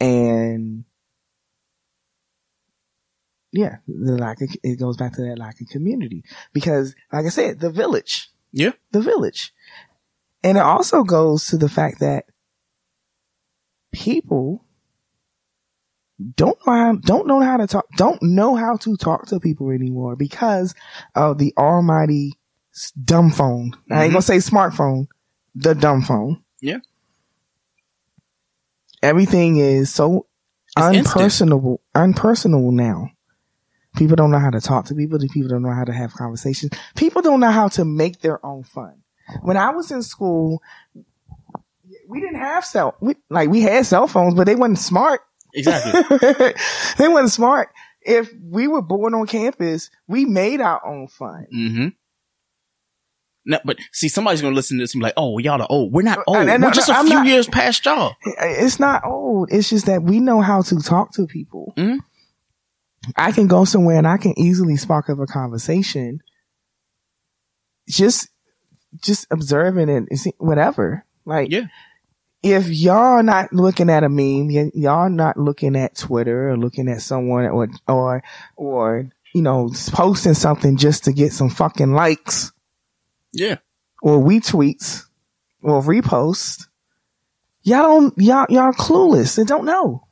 [0.00, 0.84] And
[3.52, 7.30] yeah, the lack of, it goes back to that lack of community because like I
[7.30, 8.72] said, the village, Yeah.
[8.92, 9.52] the village.
[10.44, 12.26] And it also goes to the fact that
[13.92, 14.64] people
[16.36, 19.70] don't know how, don't know how to talk, don't know how to talk to people
[19.70, 20.74] anymore because
[21.14, 22.38] of the almighty
[23.02, 23.72] dumb phone.
[23.90, 24.20] I ain't gonna mm-hmm.
[24.20, 25.06] say smartphone,
[25.54, 26.42] the dumb phone.
[26.60, 26.78] Yeah.
[29.02, 30.26] Everything is so
[30.76, 31.06] It's instant.
[31.06, 33.10] unpersonable, unpersonal now.
[33.96, 35.18] People don't know how to talk to people.
[35.32, 36.72] People don't know how to have conversations.
[36.94, 39.02] People don't know how to make their own fun.
[39.42, 40.62] When I was in school,
[42.08, 45.20] we didn't have cell, we, like we had cell phones, but they weren't smart.
[45.54, 46.52] Exactly.
[46.98, 47.70] they weren't smart.
[48.02, 51.46] if we were born on campus, we made our own fun.
[51.54, 51.88] Mm-hmm.
[53.48, 55.92] No, but see, somebody's gonna listen to this and be like, "Oh, y'all are old.
[55.92, 56.46] We're not old.
[56.46, 59.48] no, We're just no, a I'm few not- years past y'all." It's not old.
[59.50, 61.72] It's just that we know how to talk to people.
[61.76, 61.98] Mhm.
[63.16, 66.20] I can go somewhere and I can easily spark up a conversation.
[67.88, 68.28] Just,
[69.02, 71.04] just observing it, and see- whatever.
[71.24, 71.68] Like, Yeah.
[72.42, 76.88] if y'all not looking at a meme, y- y'all not looking at Twitter or looking
[76.88, 78.22] at someone or, or,
[78.56, 82.52] or, you know, posting something just to get some fucking likes
[83.32, 83.58] Yeah.
[84.02, 85.04] or retweets
[85.62, 86.66] or reposts,
[87.62, 90.06] y'all don't, y'all, y'all clueless and don't know.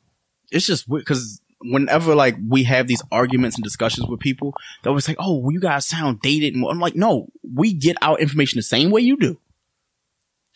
[0.50, 5.08] It's just because whenever like we have these arguments and discussions with people, they always
[5.08, 8.62] like, "Oh, you guys sound dated." And I'm like, "No, we get our information the
[8.62, 9.38] same way you do."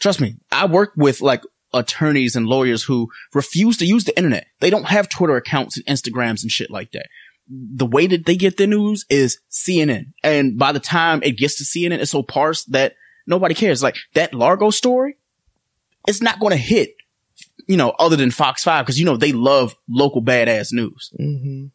[0.00, 1.42] Trust me, I work with like
[1.72, 4.46] attorneys and lawyers who refuse to use the internet.
[4.60, 7.06] They don't have Twitter accounts and Instagrams and shit like that.
[7.52, 10.12] The way that they get their news is CNN.
[10.22, 12.94] And by the time it gets to CNN, it's so parsed that
[13.26, 13.82] nobody cares.
[13.82, 15.16] Like that Largo story,
[16.06, 16.94] it's not going to hit,
[17.66, 21.12] you know, other than Fox 5 because, you know, they love local badass news.
[21.18, 21.66] Mm-hmm.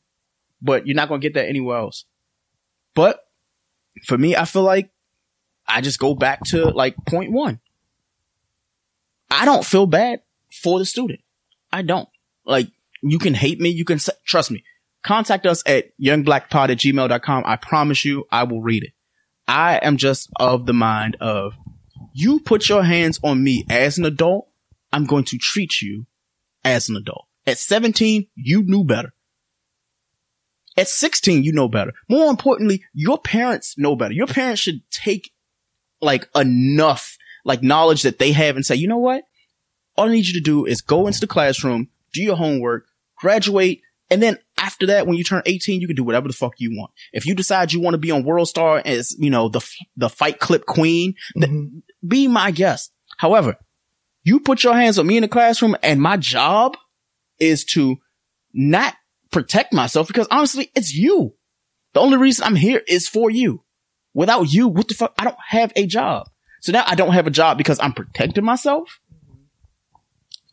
[0.61, 2.05] But you're not going to get that anywhere else.
[2.93, 3.19] But
[4.05, 4.89] for me, I feel like
[5.67, 7.59] I just go back to like point one.
[9.29, 11.19] I don't feel bad for the student.
[11.73, 12.07] I don't.
[12.45, 12.69] Like,
[13.01, 13.69] you can hate me.
[13.69, 14.63] You can, trust me.
[15.05, 17.43] Contact us at youngblackpod at gmail.com.
[17.45, 18.93] I promise you, I will read it.
[19.47, 21.53] I am just of the mind of
[22.13, 24.49] you put your hands on me as an adult.
[24.91, 26.07] I'm going to treat you
[26.63, 27.27] as an adult.
[27.45, 29.13] At 17, you knew better.
[30.75, 31.93] At 16, you know better.
[32.09, 34.13] More importantly, your parents know better.
[34.13, 35.31] Your parents should take
[36.01, 37.15] like enough
[37.45, 39.23] like knowledge that they have and say, you know what?
[39.95, 42.87] All I need you to do is go into the classroom, do your homework,
[43.17, 46.53] graduate, and then after that, when you turn 18, you can do whatever the fuck
[46.59, 46.91] you want.
[47.13, 49.61] If you decide you want to be on World Star as, you know, the,
[49.97, 51.81] the fight clip queen, Mhm.
[52.07, 52.91] be my guest.
[53.17, 53.55] However,
[54.23, 56.77] you put your hands on me in the classroom and my job
[57.39, 57.97] is to
[58.53, 58.95] not
[59.31, 61.35] protect myself because honestly, it's you.
[61.93, 63.63] The only reason I'm here is for you.
[64.13, 65.13] Without you, what the fuck?
[65.17, 66.27] I don't have a job.
[66.61, 68.99] So now I don't have a job because I'm protecting myself.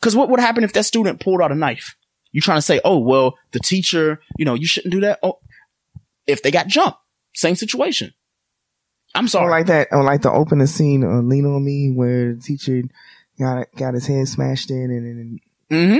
[0.00, 1.94] Cause what would happen if that student pulled out a knife?
[2.32, 5.18] You trying to say, oh, well, the teacher, you know, you shouldn't do that.
[5.22, 5.38] Oh,
[6.26, 6.98] if they got jumped,
[7.34, 8.12] same situation.
[9.14, 9.50] I'm Or sorry.
[9.50, 12.82] like that, or like the opening scene on Lean on Me where the teacher
[13.38, 15.40] got got his head smashed in and, and
[15.70, 15.98] Mm-hmm.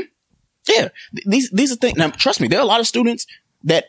[0.68, 0.88] Yeah.
[1.26, 1.96] These, these are things.
[1.98, 3.26] Now, trust me, there are a lot of students
[3.64, 3.86] that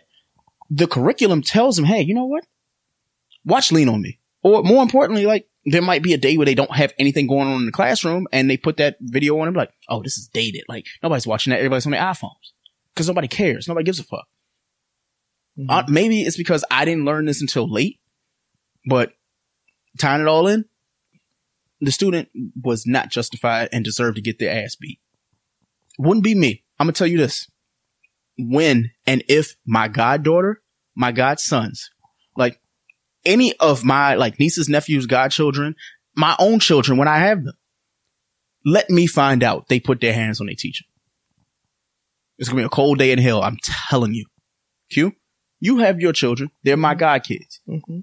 [0.70, 2.46] the curriculum tells them, hey, you know what?
[3.46, 4.18] Watch Lean on Me.
[4.44, 7.48] Or more importantly, like, there might be a day where they don't have anything going
[7.48, 10.18] on in the classroom and they put that video on and be like, oh, this
[10.18, 10.64] is dated.
[10.68, 11.58] Like, nobody's watching that.
[11.58, 12.52] Everybody's on their iPhones.
[12.96, 13.68] Cause nobody cares.
[13.68, 14.28] Nobody gives a fuck.
[15.70, 18.00] Uh, maybe it's because I didn't learn this until late,
[18.88, 19.14] but
[20.00, 20.66] tying it all in,
[21.80, 22.30] the student
[22.62, 25.00] was not justified and deserved to get their ass beat.
[26.00, 26.64] Wouldn't be me.
[26.80, 27.50] I'm gonna tell you this.
[28.38, 30.62] When and if my goddaughter,
[30.96, 31.92] my godsons,
[32.36, 32.60] like
[33.26, 35.76] any of my like nieces, nephews, godchildren,
[36.16, 37.56] my own children, when I have them,
[38.66, 40.86] let me find out they put their hands on their teacher.
[42.38, 43.42] It's gonna be a cold day in hell.
[43.42, 44.26] I'm telling you.
[44.92, 45.14] Q,
[45.60, 46.52] you have your children.
[46.64, 47.62] They're my god kids.
[47.68, 48.00] hmm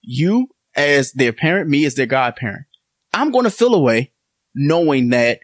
[0.00, 2.66] You as their parent, me as their godparent.
[3.12, 4.12] I'm going to feel away
[4.54, 5.40] knowing that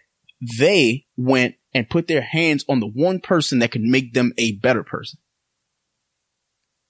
[0.59, 4.53] they went and put their hands on the one person that could make them a
[4.53, 5.19] better person.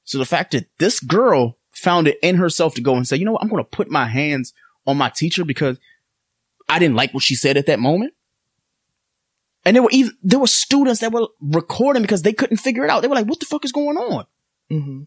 [0.06, 3.26] So the fact that this girl found it in herself to go and say, you
[3.26, 4.54] know what, I'm going to put my hands
[4.86, 5.78] on my teacher because
[6.68, 8.14] I didn't like what she said at that moment.
[9.66, 12.90] And there were even, there were students that were recording because they couldn't figure it
[12.90, 13.02] out.
[13.02, 14.26] They were like, what the fuck is going on?
[14.70, 15.04] hmm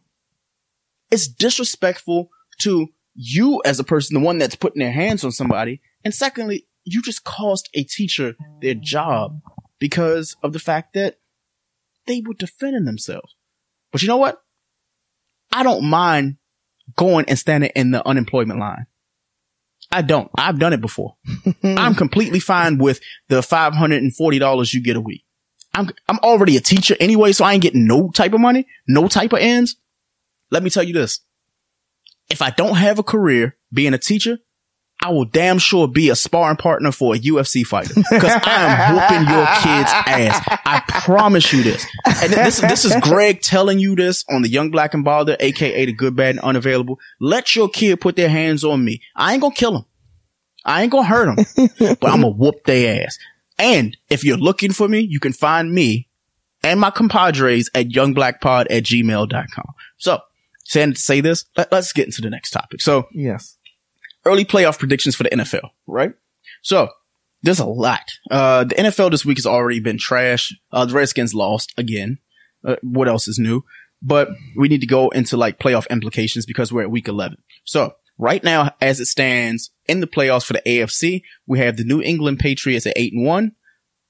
[1.12, 5.80] it's disrespectful to you as a person, the one that's putting their hands on somebody.
[6.04, 9.42] And secondly, you just cost a teacher their job
[9.78, 11.18] because of the fact that
[12.06, 13.36] they were defending themselves.
[13.92, 14.42] But you know what?
[15.52, 16.38] I don't mind
[16.96, 18.86] going and standing in the unemployment line.
[19.90, 20.30] I don't.
[20.36, 21.16] I've done it before.
[21.62, 25.24] I'm completely fine with the $540 you get a week.
[25.74, 29.08] I'm, I'm already a teacher anyway, so I ain't getting no type of money, no
[29.08, 29.76] type of ends.
[30.50, 31.20] Let me tell you this.
[32.30, 34.38] If I don't have a career being a teacher,
[35.02, 38.94] I will damn sure be a sparring partner for a UFC fighter because I am
[38.94, 40.58] whooping your kid's ass.
[40.64, 41.84] I promise you this.
[42.22, 45.84] And this, this is Greg telling you this on the Young Black and Bothered, aka
[45.84, 47.00] the Good, Bad, and Unavailable.
[47.20, 49.02] Let your kid put their hands on me.
[49.16, 49.84] I ain't gonna kill him.
[50.64, 53.18] I ain't gonna hurt him, but I'm gonna whoop their ass.
[53.58, 56.08] And if you're looking for me, you can find me
[56.62, 59.74] and my compadres at youngblackpod at gmail.com.
[59.96, 60.20] So,
[60.70, 62.80] to say this, let, us get into the next topic.
[62.80, 63.56] So, Yes.
[64.24, 66.12] Early playoff predictions for the NFL, right?
[66.62, 66.88] So,
[67.42, 68.08] there's a lot.
[68.30, 70.54] Uh, the NFL this week has already been trash.
[70.70, 72.18] Uh, the Redskins lost again.
[72.64, 73.64] Uh, what else is new?
[74.00, 77.38] But we need to go into like playoff implications because we're at week 11.
[77.64, 81.84] So right now, as it stands in the playoffs for the AFC, we have the
[81.84, 83.52] New England Patriots at eight and one,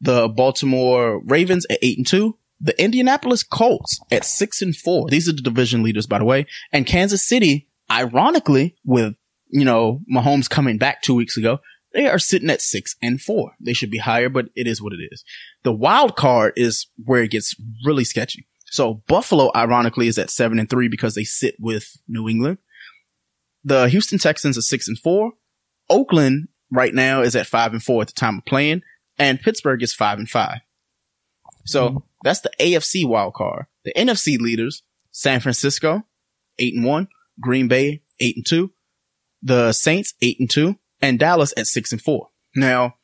[0.01, 5.09] the Baltimore Ravens at eight and two, the Indianapolis Colts at six and four.
[5.09, 9.15] These are the division leaders, by the way, and Kansas City, ironically, with,
[9.53, 11.59] you know, Mahomes coming back two weeks ago,
[11.93, 13.53] they are sitting at six and four.
[13.61, 15.23] They should be higher, but it is what it is.
[15.63, 18.47] The wild card is where it gets really sketchy.
[18.67, 22.59] So Buffalo, ironically, is at seven and three because they sit with New England.
[23.65, 25.33] The Houston Texans are six and four.
[25.91, 28.81] Oakland right now is at five and four at the time of playing,
[29.19, 30.61] and Pittsburgh is five and five.
[31.67, 31.99] So Mm-hmm.
[32.25, 33.67] that's the AFC wild card.
[33.85, 36.05] The NFC leaders: San Francisco,
[36.59, 37.09] eight and one;
[37.41, 38.73] Green Bay, eight and two;
[39.43, 42.29] the Saints, eight and two; and Dallas at six and four.
[42.55, 42.95] Now,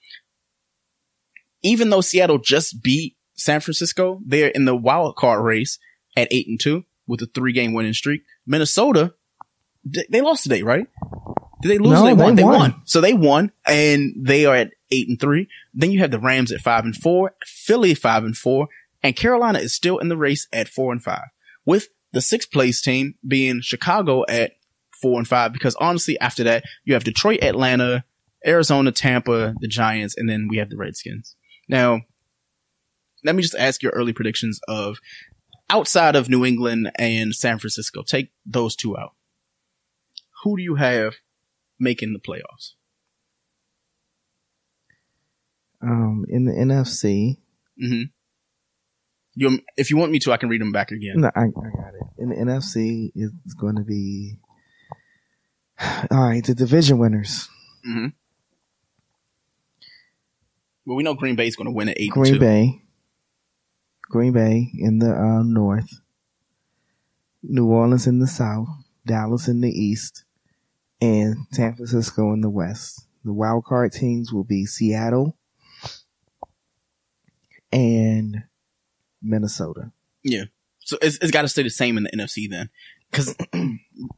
[1.62, 5.78] even though Seattle just beat San Francisco, they're in the wild card race
[6.16, 8.22] at eight and two with a three game winning streak.
[8.46, 9.14] Minnesota,
[10.10, 10.86] they lost today, right?
[11.62, 11.92] Did they lose?
[11.92, 12.34] No, they won.
[12.36, 12.58] they They won.
[12.58, 12.82] won.
[12.84, 15.48] So they won, and they are at eight and three.
[15.74, 18.68] Then you have the Rams at five and four, Philly five and four,
[19.02, 21.26] and Carolina is still in the race at four and five,
[21.64, 24.52] with the sixth place team being Chicago at
[25.00, 25.52] four and five.
[25.52, 28.04] Because honestly, after that, you have Detroit, Atlanta,
[28.46, 31.34] Arizona, Tampa, the Giants, and then we have the Redskins.
[31.68, 32.00] Now,
[33.24, 34.98] let me just ask your early predictions of
[35.70, 38.02] outside of New England and San Francisco.
[38.02, 39.14] Take those two out.
[40.44, 41.14] Who do you have
[41.80, 42.74] making the playoffs?
[45.82, 47.36] Um, in the NFC,
[47.80, 48.02] hmm
[49.34, 51.20] You, if you want me to, I can read them back again.
[51.20, 52.22] no, I, I got it.
[52.22, 54.38] In the NFC, it's going to be
[56.10, 56.44] all right.
[56.44, 57.48] The division winners:
[57.84, 58.06] hmm
[60.84, 62.10] Well, we know Green Bay is going to win at eight.
[62.10, 62.40] Green two.
[62.40, 62.82] Bay,
[64.02, 66.00] Green Bay in the uh, north,
[67.42, 68.68] New Orleans in the south,
[69.06, 70.24] Dallas in the east,
[71.00, 73.06] and San Francisco in the west.
[73.24, 75.36] The wild card teams will be Seattle
[77.72, 78.44] and
[79.22, 79.92] Minnesota.
[80.22, 80.44] Yeah.
[80.80, 82.70] So it's, it's got to stay the same in the NFC then,
[83.10, 83.34] because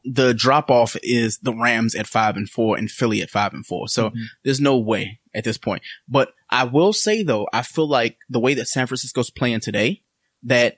[0.03, 3.65] the drop off is the Rams at five and four and Philly at five and
[3.65, 3.87] four.
[3.87, 4.23] So Mhm.
[4.43, 5.81] there's no way at this point.
[6.07, 10.01] But I will say though, I feel like the way that San Francisco's playing today,
[10.43, 10.77] that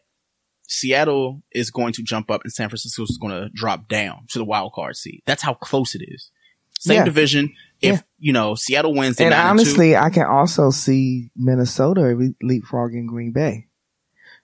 [0.67, 4.39] Seattle is going to jump up and San Francisco is going to drop down to
[4.39, 5.21] the wild card seed.
[5.25, 6.31] That's how close it is.
[6.79, 7.05] Same Yeah.
[7.05, 7.53] division.
[7.81, 8.01] If Yeah.
[8.19, 9.63] you know Seattle wins, And nine and two.
[9.65, 12.01] honestly, I can also see Minnesota
[12.43, 13.67] leapfrogging Green Bay.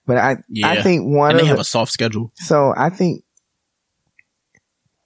[0.06, 2.32] But I, I think one and of they have the- a soft schedule.
[2.36, 3.22] So I think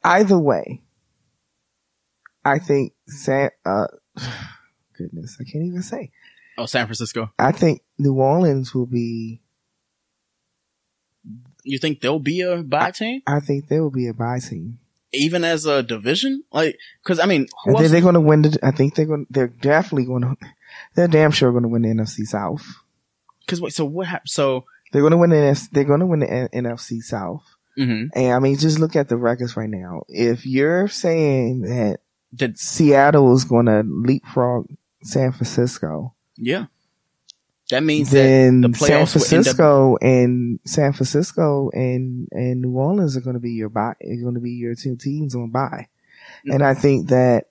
[0.05, 0.83] either way,
[2.45, 3.87] I think San, uh,
[4.99, 6.11] goodness, I can't even say.
[6.59, 7.31] Oh, San Francisco.
[7.39, 9.41] I think New Orleans will be,
[11.65, 13.23] You think they'll be a buy team?
[13.27, 14.79] I think they will be a buy team.
[15.13, 16.45] even as a division?
[16.53, 19.27] Like, cause I mean, I think they're going to win the, I think they're going,
[19.31, 20.37] they're definitely going to,
[20.95, 22.65] they're damn sure going to win the NFC South.
[23.49, 24.29] Cause wait, so what happened?
[24.31, 27.54] So, They're going to win the, they're going to win the N- NFC South.
[27.79, 28.09] Mhm.
[28.15, 30.03] And I mean, just look at the records right now.
[30.09, 32.01] If you're saying that
[32.35, 34.69] Did, Seattle is going to leapfrog
[35.03, 36.67] San Francisco, yeah.
[37.71, 42.77] That means then that the San end up, Francisco and San Francisco and and New
[42.77, 43.95] Orleans are going to be your buy.
[44.05, 45.89] Are going to be your two teams on bye,
[46.45, 47.45] and I think that,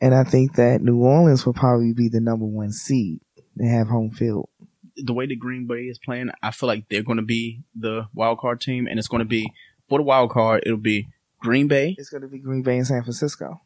[0.00, 3.20] and I think that New Orleans will probably be the number one seed
[3.56, 4.48] and have home field.
[4.96, 8.08] The way that Green Bay is playing, I feel like they're going to be the
[8.14, 9.52] wild card team and it's going to be
[9.88, 10.62] for the wild card.
[10.66, 11.08] It'll be
[11.40, 13.60] Green Bay, It's going to be Green Bay and San Francisco.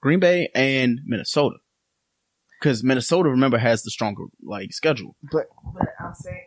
[0.00, 1.56] Green Bay and Minnesota.
[2.62, 5.16] Cause Minnesota, remember, has the stronger like schedule.
[5.32, 6.46] But but I'm saying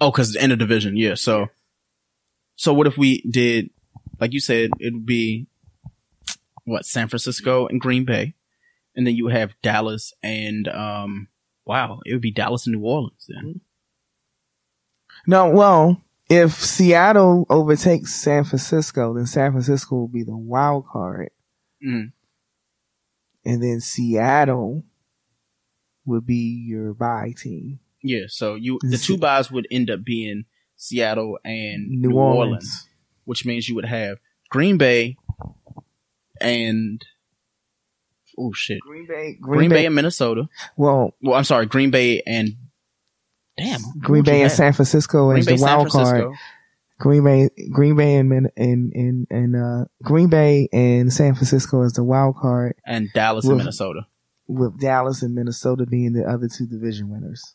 [0.00, 0.96] Oh, cause the end of division.
[0.96, 1.14] Yeah.
[1.14, 1.46] So,
[2.54, 3.70] so what if we did,
[4.20, 5.46] like you said, it would be
[6.64, 8.34] what San Francisco and Green Bay,
[8.94, 11.28] and then you have Dallas and um,
[11.66, 13.60] wow, it would be Dallas and New Orleans then.
[15.26, 15.50] no.
[15.50, 21.30] Well, if Seattle overtakes San Francisco, then San Francisco will be the wild card.
[21.86, 22.12] Mhm.
[23.44, 24.82] and then Seattle
[26.04, 27.78] would be your bye team.
[28.02, 28.24] Yeah.
[28.28, 30.46] So you the two buys would end up being
[30.76, 32.46] Seattle and New, New, Orleans.
[32.46, 32.88] Orleans.
[33.24, 34.18] which means you would have
[34.50, 35.16] Green Bay
[36.40, 37.04] and
[38.38, 39.86] oh shit, Green Bay, Green, Bay.
[39.86, 40.48] and Minnesota.
[40.76, 42.50] Well, Well, I'm sorry, Green Bay and
[43.58, 43.80] Damn.
[43.98, 46.34] Green Bay and San Francisco Green as Bay, the San wild card.
[46.98, 51.82] Green Bay, Green Bay and Min- and and and uh, Green Bay and San Francisco
[51.82, 54.06] is the wild card, and Dallas and Minnesota.
[54.46, 57.54] with Dallas and Minnesota being the other two division winners.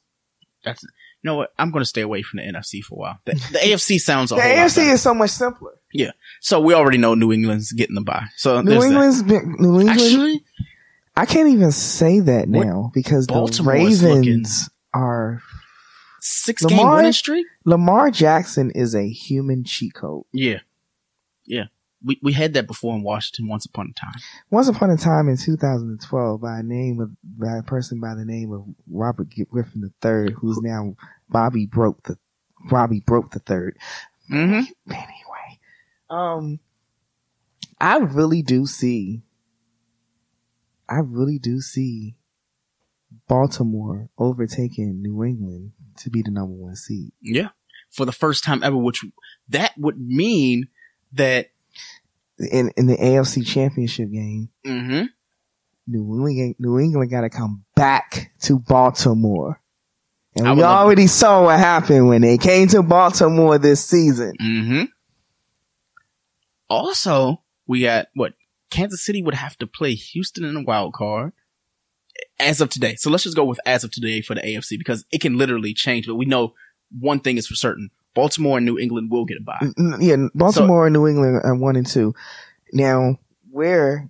[0.63, 0.89] That's you
[1.23, 1.51] know what?
[1.59, 3.19] I'm going to stay away from the NFC for a while.
[3.25, 4.91] The, the AFC sounds a The whole AFC better.
[4.93, 5.71] is so much simpler.
[5.93, 8.25] Yeah, so we already know New England's getting the bye.
[8.37, 8.89] So New there's that.
[8.89, 9.89] England's been, New England.
[9.89, 10.43] Actually,
[11.15, 15.41] I can't even say that What now because the Ravens are
[16.21, 17.45] six game Lamar- winning streak.
[17.65, 20.23] Lamar Jackson is a human cheat code.
[20.31, 20.59] Yeah,
[21.45, 21.65] yeah.
[22.03, 24.13] We we had that before in Washington once upon a time.
[24.49, 28.25] Once upon a time in 2012, by a name of by a person by the
[28.25, 30.95] name of Robert Griffin III, who's now
[31.29, 32.17] Bobby Broke the
[32.69, 33.77] Bobby Broke the Third.
[34.31, 34.71] Mm-hmm.
[34.89, 35.59] Anyway,
[36.09, 36.59] um,
[37.79, 39.21] I really do see,
[40.91, 42.15] I really do see
[43.27, 47.13] Baltimore overtaking New England to be the number one seed.
[47.21, 47.49] Yeah,
[47.89, 49.03] for the first time ever, which
[49.49, 50.67] that would mean
[51.13, 51.47] that.
[52.51, 55.05] In in the AFC Championship game, Mm-hmm.
[55.87, 59.61] New England, New England got to come back to Baltimore.
[60.35, 64.33] And I we already saw what happened when they came to Baltimore this season.
[64.41, 64.83] Mm-hmm.
[66.69, 68.33] Also, we got what
[68.71, 71.33] Kansas City would have to play Houston in a wild card
[72.39, 72.95] as of today.
[72.95, 75.73] So let's just go with as of today for the AFC because it can literally
[75.73, 76.07] change.
[76.07, 76.53] But we know
[76.99, 79.67] one thing is for certain: Baltimore and New England will get a bye.
[79.99, 82.15] Yeah, Baltimore and New England are one and two.
[82.73, 83.17] Now,
[83.49, 84.09] where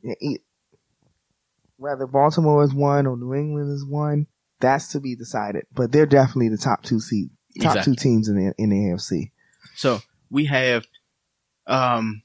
[1.78, 4.28] whether Baltimore is one or New England is one,
[4.60, 5.66] that's to be decided.
[5.74, 7.96] But they're definitely the top two seed, top Exactly.
[7.96, 9.32] two teams in the in the AFC.
[9.76, 10.00] So
[10.30, 10.86] we have
[11.68, 12.22] um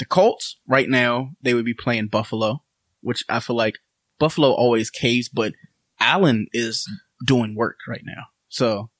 [0.00, 1.30] the Colts right now.
[1.42, 2.64] They would be playing Buffalo,
[3.02, 3.78] which I feel like
[4.18, 5.52] Buffalo always caves, but
[6.00, 6.88] Allen is
[7.24, 8.24] doing work right now.
[8.48, 8.90] So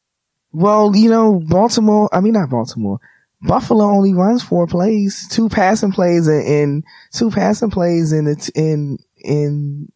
[0.52, 2.08] Well, you know, Baltimore.
[2.12, 3.00] I mean, not Baltimore.
[3.42, 8.50] Buffalo only runs four plays, two passing plays, and, and two passing plays in the
[8.54, 9.90] in in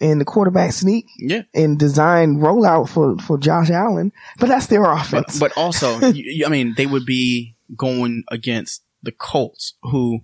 [0.00, 4.12] in the quarterback sneak yeah, and design rollout for for Josh Allen.
[4.38, 5.38] But that's their offense.
[5.38, 10.20] but also, you, you- I mean, they would be going against the Colts, who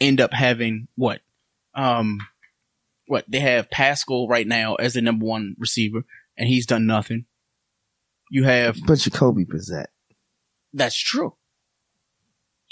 [0.00, 1.20] end up having what,
[1.74, 2.18] um,
[3.06, 6.02] what they have Pascal right now as the number one receiver,
[6.36, 7.24] and he's done nothing.
[8.30, 9.86] You have But Jacoby Brissett.
[10.72, 11.34] That's true.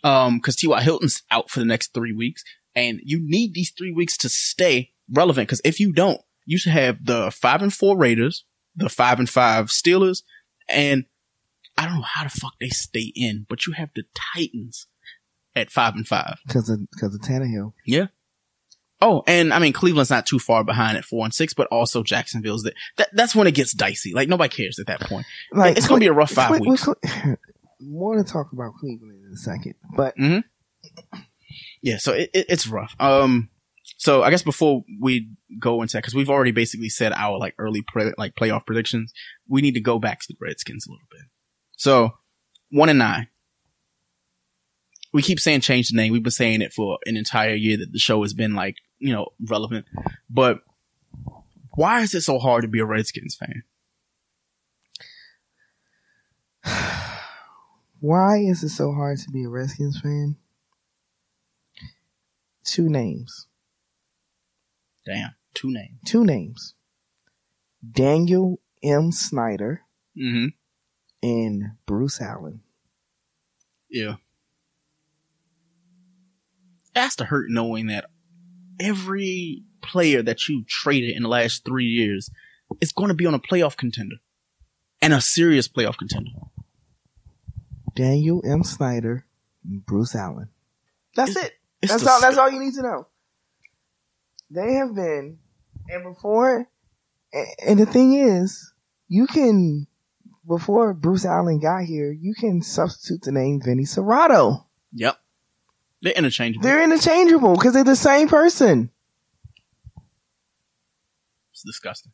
[0.05, 0.83] Um, cause T.Y.
[0.83, 2.45] Hilton's out for the next three weeks
[2.75, 5.49] and you need these three weeks to stay relevant.
[5.49, 8.45] Cause if you don't, you should have the five and four Raiders,
[8.77, 10.23] the five and five Steelers,
[10.69, 11.07] and
[11.77, 14.87] I don't know how the fuck they stay in, but you have the Titans
[15.57, 16.39] at five and five.
[16.47, 17.73] because of because of Tannehill.
[17.85, 18.07] Yeah.
[19.01, 22.03] Oh, and I mean Cleveland's not too far behind at four and six, but also
[22.03, 24.15] Jacksonville's that, that that's when it gets dicey.
[24.15, 25.27] Like nobody cares at that point.
[25.53, 26.85] Like it's gonna be a rough five weeks.
[26.85, 26.95] Cle-
[27.81, 30.15] More to talk about Cleveland in a second, but
[31.83, 32.95] Yeah, so it, it, it's rough.
[32.99, 33.51] Um,
[33.99, 35.29] so I guess before we
[35.59, 39.13] go into that, because we've already basically said our like early pre- like playoff predictions,
[39.49, 41.23] we need to go back to the Redskins a little bit.
[41.77, 42.15] So
[42.71, 43.29] one and nine.
[45.17, 46.13] We keep saying change the name.
[46.13, 49.13] We've been saying it for an entire year that the show has been like you
[49.15, 49.87] know relevant,
[50.29, 50.61] but
[51.75, 53.63] why is it so hard to be a Redskins fan?
[58.01, 60.37] why is it so hard to be a Redskins fan?
[62.65, 63.47] Two names.
[65.07, 65.99] Damn, two names.
[66.05, 66.75] Two names.
[67.91, 69.13] Daniel M.
[69.13, 69.81] Snyder
[70.19, 70.47] Mm-hmm.
[71.23, 72.61] and Bruce Allen.
[73.91, 74.17] Yeah.
[76.97, 78.07] That's to hurt knowing that
[78.81, 82.31] every player that you traded in the last three years
[82.81, 84.17] is going to be on a playoff contender
[85.03, 86.31] and a serious playoff contender.
[87.95, 88.65] Daniel M.
[88.65, 89.27] Snyder
[89.63, 90.49] and Bruce Allen.
[91.15, 91.53] That's it.
[91.83, 92.21] It's That's the all.
[92.23, 93.07] That's all you need to know.
[94.51, 95.39] They have been,
[95.91, 96.67] and before,
[97.35, 98.73] a- and the thing is,
[99.07, 99.87] you can
[100.49, 104.65] before Bruce Allen got here, you can substitute the name Vinny Cerrato.
[104.95, 105.19] Yep.
[106.07, 106.63] They're interchangeable.
[106.63, 108.91] They're interchangeable because they're the same person.
[111.53, 112.13] it's disgusting.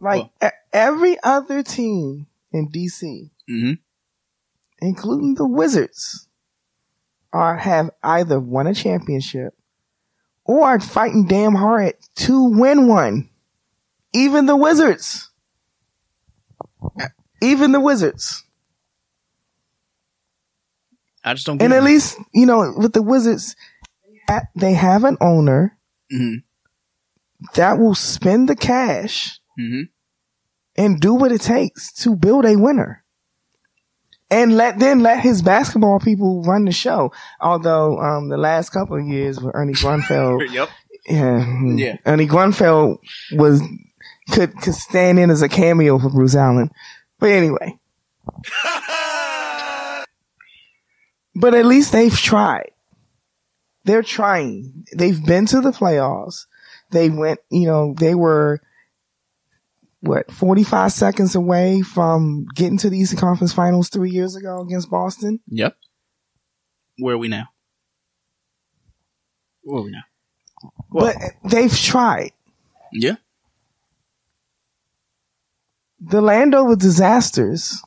[0.00, 3.72] Like e- every other team in DC, hmm
[4.80, 6.28] including the Wizards,
[7.32, 9.54] are have either won a championship
[10.44, 13.30] or are fighting damn hard to win one.
[14.12, 15.30] Even the Wizards.
[17.40, 18.43] Even the Wizards.
[21.24, 21.76] I just don't And it.
[21.76, 23.56] at least, you know, with the Wizards,
[24.54, 25.78] they have an owner
[26.10, 26.36] hmm
[27.54, 29.82] that will spend the cash hmm
[30.76, 33.04] and do what it takes to build a winner.
[34.30, 37.12] And let then let his basketball people run the show.
[37.40, 40.68] Although um, the last couple of years with Ernie Grunfeld, Yep.
[41.06, 41.96] yeah, hmm, Yeah.
[42.06, 42.98] Ernie Grunfeld
[43.32, 43.62] was
[44.32, 46.70] could could stand in as a cameo for Bruce Allen.
[47.20, 47.78] But anyway,
[51.34, 52.70] but at least they've tried.
[53.84, 54.86] They're trying.
[54.94, 56.46] They've been to the playoffs.
[56.90, 58.60] They went, you know, they were
[60.00, 64.90] what 45 seconds away from getting to the Eastern Conference Finals three years ago against
[64.90, 65.40] Boston.
[65.48, 65.76] Yep.
[66.98, 67.48] Where are we now?
[69.62, 70.02] Where are we now?
[70.90, 72.30] but they've tried.
[72.92, 73.16] Yeah.
[76.00, 77.82] the Landover disasters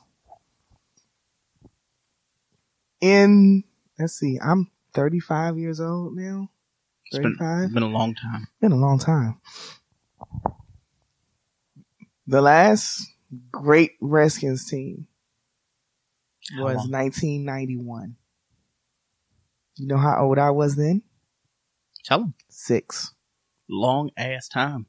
[3.00, 3.64] in
[3.98, 6.50] let's see, I'm 35 years old now.
[7.12, 7.12] 35.
[7.12, 7.74] It's been, 35.
[7.74, 8.48] been a long time.
[8.60, 9.40] Been a long time.
[12.26, 13.08] The last
[13.50, 15.06] great Redskins team
[16.58, 18.16] was 1991.
[19.76, 21.02] You know how old I was then?
[22.04, 22.34] Tell them.
[22.48, 23.14] Six.
[23.68, 24.86] Long ass time.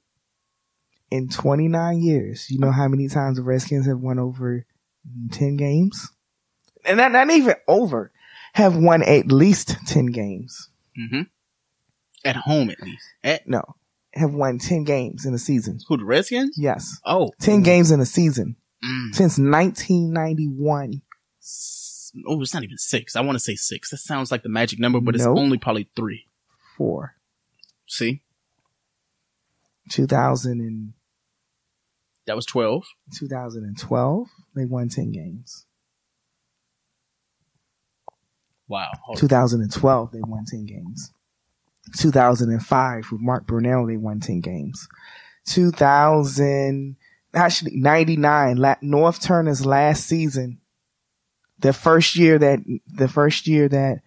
[1.12, 4.66] In 29 years, you know how many times the Redskins have won over
[5.32, 6.12] 10 games?
[6.86, 8.12] And not, not even over,
[8.54, 10.70] have won at least 10 games.
[11.00, 11.22] Mm-hmm.
[12.26, 13.04] At home, at least.
[13.24, 13.64] At No,
[14.14, 15.80] have won 10 games in a season.
[15.88, 15.98] who?
[15.98, 16.58] The Redskins?
[16.58, 17.00] Yes.
[17.06, 19.14] Oh, 10 games in a season Mm.
[19.14, 21.02] since 1991.
[22.28, 23.16] Oh, it's not even six.
[23.16, 23.90] I want to say six.
[23.92, 26.26] That sounds like the magic number, but it's only probably three.
[26.78, 27.16] Four.
[27.88, 28.22] See,
[29.90, 30.94] 2000 and
[32.26, 32.86] that was twelve.
[33.16, 35.66] 2012, they won 10 games.
[38.70, 38.92] Wow.
[39.18, 41.12] 2012, they won 10 games.
[41.98, 44.88] 2005, with Mark Brunell, they won 10 games.
[45.48, 46.96] 2000,
[47.34, 50.60] actually 99, Norv Turner's last season,
[51.58, 54.02] the first year that, the first year that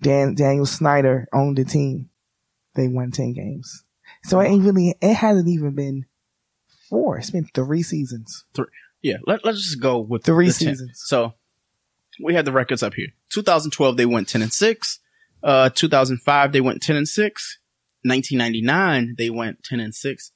[0.00, 2.08] Dan, Daniel Snyder owned the team,
[2.74, 3.84] they won 10 games.
[4.22, 6.06] So it ain't really, it hasn't even been
[6.88, 7.18] four.
[7.18, 8.44] It's been three seasons.
[8.54, 8.66] Three.
[9.02, 10.68] Yeah, let, let's just go with Three the 10.
[10.68, 11.02] seasons.
[11.04, 11.34] So
[12.22, 13.08] we have the records up here.
[13.30, 14.98] 2012, they went 10 and 6.
[15.42, 17.58] Uh, 2005, they went 10 and 6.
[18.04, 20.32] 1999, they went 10 and 6.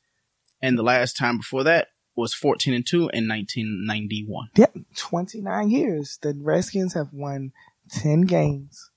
[0.62, 4.48] And the last time before that was 14 and 2 in 1991.
[4.56, 6.18] Yep, 29 years.
[6.22, 7.52] The Redskins have won
[7.90, 8.90] 10 games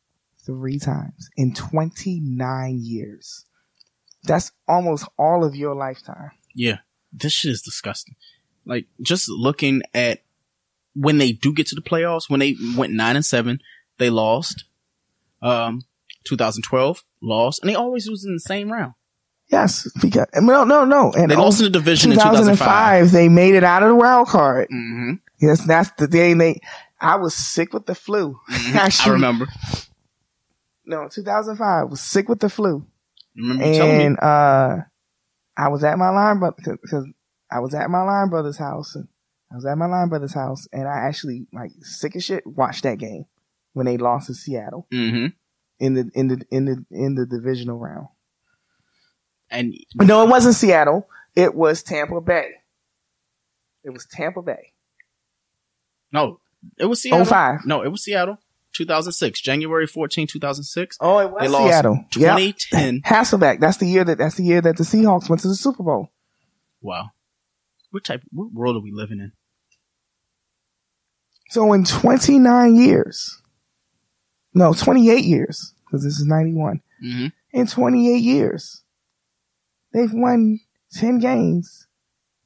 [0.45, 3.45] three times in 29 years.
[4.23, 6.31] That's almost all of your lifetime.
[6.55, 6.79] Yeah,
[7.11, 8.15] this shit is disgusting.
[8.65, 10.23] Like just looking at
[10.95, 13.59] when they do get to the playoffs, when they went nine and seven,
[13.97, 14.65] they lost.
[15.41, 15.83] Um,
[16.25, 18.93] 2012 lost, and they always lose in the same round.
[19.47, 21.11] Yes, because no, no, no.
[21.13, 22.57] And They lost in the division in 2005.
[22.57, 23.11] 2005.
[23.11, 24.67] They made it out of the wild card.
[24.69, 25.13] Mm-hmm.
[25.41, 26.59] Yes, that's the day they.
[27.01, 28.39] I was sick with the flu.
[28.51, 28.77] Mm-hmm.
[28.77, 29.47] I Actually, remember.
[30.85, 32.85] no, 2005 I was sick with the flu.
[33.35, 34.03] Remember you telling me?
[34.05, 34.75] and uh,
[35.57, 37.07] I was at my line brother because
[37.51, 39.07] I was at my line brother's house and
[39.52, 42.84] I was at my line brother's house and I actually like sick as shit watched
[42.84, 43.26] that game
[43.74, 45.28] when they lost to Seattle Mm-hmm.
[45.80, 48.08] in the in the in the in the divisional round.
[49.50, 51.08] And No, it wasn't Seattle.
[51.36, 52.50] It was Tampa Bay.
[53.84, 54.74] It was Tampa Bay.
[56.12, 56.39] no,
[56.78, 57.26] it was Seattle.
[57.26, 57.66] 05.
[57.66, 58.38] No, it was Seattle.
[58.74, 60.97] 2006, January 14, 2006.
[61.02, 61.95] Oh, it was They Seattle.
[62.16, 62.38] Yep.
[62.38, 63.02] 2010.
[63.02, 63.60] Hasselbeck.
[63.60, 66.12] That's the year that that's the year that the Seahawks went to the Super Bowl.
[66.82, 67.10] Wow.
[67.91, 68.22] What type?
[68.32, 69.32] What world are we living in?
[71.50, 73.41] So in 29 years,
[74.54, 76.82] no, 28 years, because this is 91.
[77.04, 77.28] Mm-hmm.
[77.54, 78.84] In 28 years,
[79.93, 80.60] they've won
[80.93, 81.88] 10 games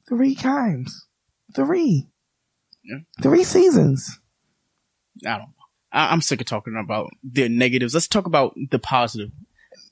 [0.08, 1.06] three times.
[1.54, 2.08] Three.
[2.84, 3.00] Yeah.
[3.22, 4.20] Three seasons.
[5.26, 5.48] I don't know.
[5.92, 7.94] I, I'm sick of talking about the negatives.
[7.94, 9.32] Let's talk about the positive.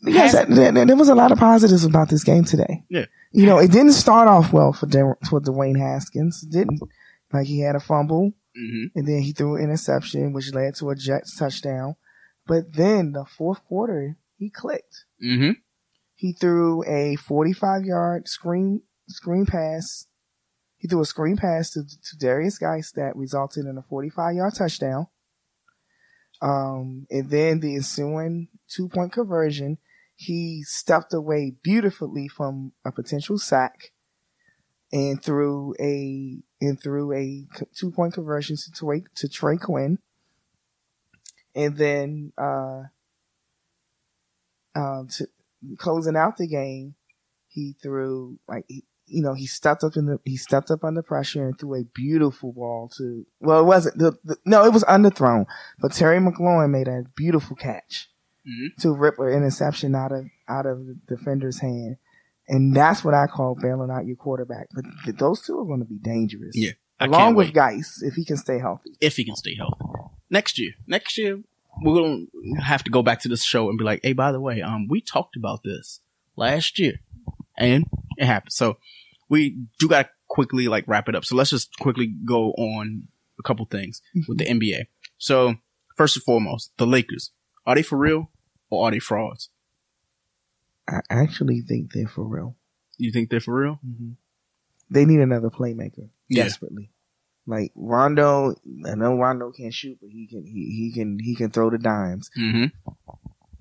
[0.03, 2.83] Yes, Has- there, there was a lot of positives about this game today.
[2.89, 3.05] Yeah.
[3.33, 6.43] You know, it didn't start off well for, De- for Dwayne Haskins.
[6.43, 6.81] It didn't.
[7.31, 8.97] Like he had a fumble Mm-hmm.
[8.99, 11.95] and then he threw an interception, which led to a Jets touchdown.
[12.45, 15.05] But then the fourth quarter, he clicked.
[15.23, 15.51] Mm-hmm.
[16.15, 20.07] He threw a 45 yard screen screen pass.
[20.77, 24.53] He threw a screen pass to, to Derrius Guice that resulted in a 45 yard
[24.55, 25.07] touchdown.
[26.41, 29.77] Um, and then the ensuing two point conversion,
[30.15, 33.91] he stepped away beautifully from a potential sack
[34.91, 39.97] and threw a and threw a two point conversion to Trey, to Trey Quinn.
[41.55, 42.83] And then uh,
[44.75, 45.27] um, to
[45.77, 46.95] closing out the game,
[47.47, 51.01] he threw like he, you know, he stepped up in the, he stepped up under
[51.01, 54.85] pressure and threw a beautiful ball to, well, it wasn't, the, the, no, it was
[54.85, 55.45] underthrown,
[55.79, 58.07] but Terry McLaurin made a beautiful catch
[58.47, 58.75] Mhm.
[58.79, 61.97] to rip an interception out of, out of the defender's hand.
[62.51, 64.67] And that's what I call bailing out your quarterback.
[64.75, 66.55] But th- those two are going to be dangerous.
[66.55, 67.53] Yeah, I Along with wait.
[67.55, 68.91] Guice, if he can stay healthy.
[68.99, 69.85] if he can stay healthy.
[70.29, 71.41] Next year, next year,
[71.81, 72.25] we're gonna
[72.61, 74.87] have to go back to this show and be like, "Hey, by the way, um,
[74.89, 76.01] we talked about this
[76.35, 76.95] last year,
[77.57, 77.85] and
[78.17, 78.77] it happened." So
[79.29, 81.25] we do got to quickly like wrap it up.
[81.25, 83.07] So let's just quickly go on
[83.39, 84.87] a couple things with the NBA.
[85.17, 85.55] So
[85.95, 87.31] first and foremost, the Lakers
[87.65, 88.29] are they for real
[88.69, 89.49] or are they frauds?
[90.91, 92.55] I actually think they're for real.
[92.97, 93.79] You think they're for real?
[93.83, 94.11] hmm
[94.89, 96.43] They need another playmaker Yeah.
[96.43, 96.91] desperately.
[97.47, 100.51] Like Rondo, I know Rondo can't shoot, but he can he,
[100.91, 102.29] he can he can throw the dimes.
[102.37, 102.65] Mm-hmm.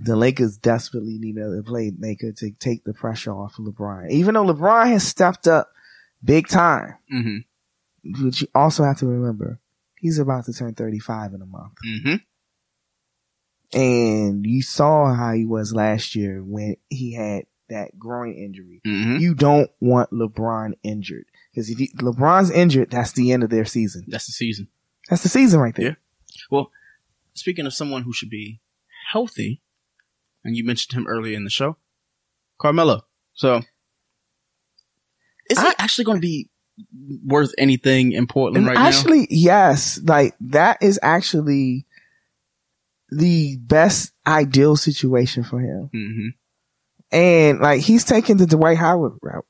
[0.02, 4.10] The Lakers desperately need another playmaker to take the pressure off of LeBron.
[4.10, 5.70] Even though LeBron has stepped up
[6.22, 8.22] big time, Mm-hmm.
[8.22, 9.60] but you also have to remember
[9.98, 11.72] he's about to turn thirty five in a month.
[11.86, 12.14] Mm-hmm.
[13.72, 18.80] And you saw how he was last year when he had that groin injury.
[18.86, 19.16] Mm-hmm.
[19.18, 23.64] You don't want LeBron injured because if he, LeBron's injured, that's the end of their
[23.64, 24.04] season.
[24.08, 24.68] That's the season.
[25.08, 25.86] That's the season right there.
[25.86, 25.94] Yeah.
[26.50, 26.70] Well,
[27.34, 28.60] speaking of someone who should be
[29.12, 29.62] healthy,
[30.44, 31.76] and you mentioned him earlier in the show,
[32.58, 33.04] Carmelo.
[33.34, 33.62] So,
[35.48, 36.48] is he actually going to be
[37.24, 41.86] worth anything in Portland And right actually, yes, like that is actually
[43.10, 45.90] the best ideal situation for him.
[45.94, 46.28] Mm-hmm.
[47.12, 49.46] And like he's taking the Dwight Howard route.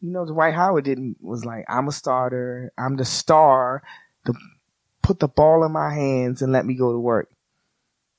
[0.00, 3.82] You know, Dwight Howard didn't was like, I'm a starter, I'm the star,
[4.26, 4.34] to
[5.02, 7.30] put the ball in my hands and let me go to work.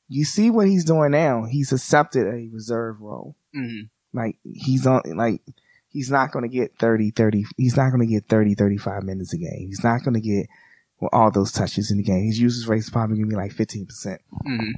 [0.10, 1.44] You see what he's doing now.
[1.44, 3.36] He's accepted a reserve role.
[3.56, 3.88] Mm-hmm.
[4.18, 5.42] Like he's on like
[5.90, 9.34] he's not going to get 30 30 he's not going to get 30 35 minutes
[9.34, 9.68] a game.
[9.68, 10.48] He's not going to get
[11.00, 12.26] well, all those touches in the game.
[12.26, 13.88] His usage rate is probably going to be like 15%.
[13.88, 14.72] Mm-hmm.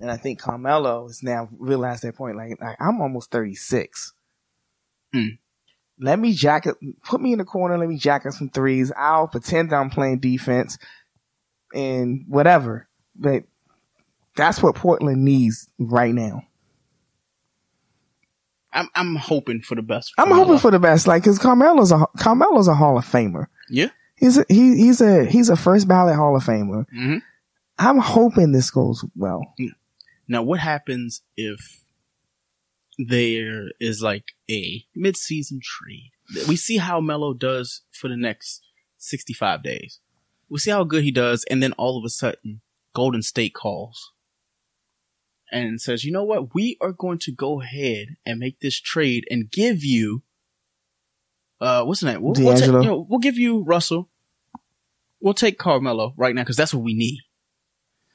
[0.00, 2.36] And I think Carmelo has now realized that point.
[2.36, 4.14] Like, like I'm almost 36.
[5.12, 5.26] Hmm.
[6.00, 7.76] Let me jack it, put me in the corner.
[7.76, 8.92] Let me jack up some threes.
[8.96, 10.78] I'll pretend I'm playing defense
[11.74, 12.88] and whatever.
[13.16, 13.44] But
[14.36, 16.42] that's what Portland needs right now.
[18.72, 20.12] I'm I'm hoping for the best.
[20.14, 21.08] for I'm hoping for the best.
[21.08, 23.46] Like, cause Carmelo's a, Carmelo's a Hall of Famer.
[23.68, 23.88] Yeah.
[24.18, 26.84] He's a, he, he's a, he's a first ballot Hall of Famer.
[26.94, 27.18] Mm-hmm.
[27.78, 29.54] I'm hoping this goes well.
[30.26, 31.84] Now, what happens if
[32.98, 36.10] there is like a mid-season trade?
[36.48, 38.60] We see how Melo does for the next
[38.98, 40.00] 65 days.
[40.50, 42.60] We see how good he does, and then all of a sudden,
[42.94, 44.12] Golden State calls
[45.52, 46.54] and says, "You know what?
[46.54, 50.22] We are going to go ahead and make this trade and give you,
[51.60, 52.22] uh, what's the name?
[52.22, 54.08] We'll, we'll, take, you know, we'll give you Russell.
[55.20, 57.20] We'll take Carmelo right now because that's what we need.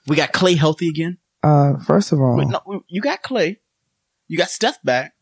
[0.07, 1.17] We got Clay healthy again.
[1.41, 3.59] Uh, first of all, Wait, no, you got Clay.
[4.27, 5.13] You got Steph back.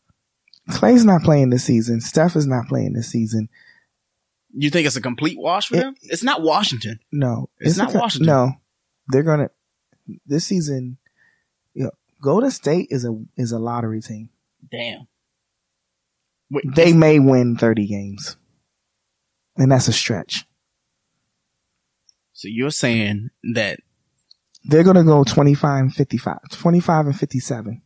[0.70, 2.00] Clay's not playing this season.
[2.00, 3.48] Steph is not playing this season.
[4.54, 5.94] You think it's a complete wash for It- them?
[6.02, 7.00] It's not Washington.
[7.10, 8.26] No, It's not a- Washington.
[8.26, 8.52] No,
[9.08, 9.50] they're gonna
[10.26, 10.98] this season.
[11.74, 14.28] You know, Golden State is a is a lottery team.
[14.70, 15.08] Damn.
[16.74, 18.36] They may win thirty games,
[19.56, 20.44] and that's a stretch.
[22.32, 23.80] so you're saying that
[24.64, 27.82] They're gonna go 25 and 55, 25 and 57,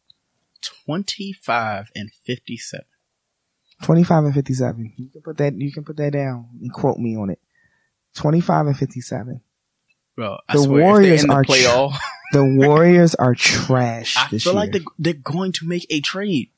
[0.87, 2.85] 25 and 57.
[3.83, 4.93] 25 and 57.
[4.97, 7.39] You can put that, you can put that down and quote me on it.
[8.15, 9.41] 25 and 57.
[10.17, 11.97] Bro, I The swear, Warriors if they're are in the tr- playoff,
[12.33, 14.55] The Warriors are trash I feel year.
[14.55, 16.51] like they're, they're going to make a trade.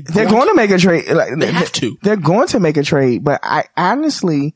[0.00, 1.08] They're, they're going to make a trade.
[1.10, 1.96] Like, They have to.
[2.02, 4.54] They're going to make a trade, but I honestly,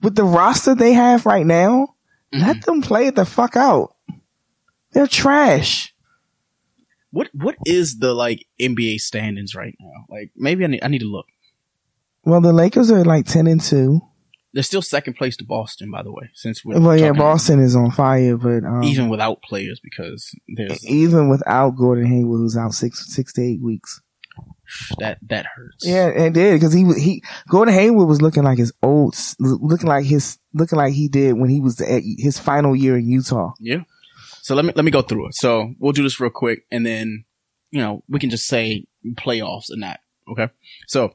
[0.00, 1.94] with the roster they have right now,
[2.34, 2.46] Mm-hmm.
[2.46, 3.94] let them play the fuck out.
[4.92, 5.94] They're trash.
[7.10, 10.04] What What is the like NBA standings right now?
[10.10, 11.24] Like maybe I need I need to look.
[12.24, 14.02] Well, the Lakers are like ten and two.
[14.54, 16.30] They're still second place to Boston, by the way.
[16.34, 20.84] Since we're Well, yeah, Boston is on fire, but um, even without players because there's
[20.86, 24.00] even without Gordon Hayward, who's out six six to eight weeks.
[24.98, 25.86] that that hurts.
[25.86, 29.88] Yeah, it did because he was- he Gordon Hayward was looking like his old, looking
[29.88, 33.52] like his looking like he did when he was at his final year in Utah.
[33.60, 33.82] Yeah.
[34.42, 35.34] So let me let me go through it.
[35.34, 37.24] So we'll do this real quick, and then
[37.70, 40.00] you know we can just say playoffs and that.
[40.30, 40.48] Okay.
[40.86, 41.14] So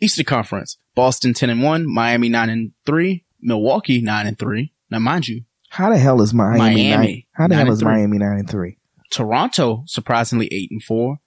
[0.00, 4.72] Eastern Conference: Boston ten and one, Miami nine and three, Milwaukee nine and three.
[4.90, 6.58] Now, mind you, How the hell is Miami?
[6.58, 7.82] Miami, nine, how the hell is.
[7.82, 8.78] Miami nine and three?
[9.10, 11.18] Toronto surprisingly eight and four.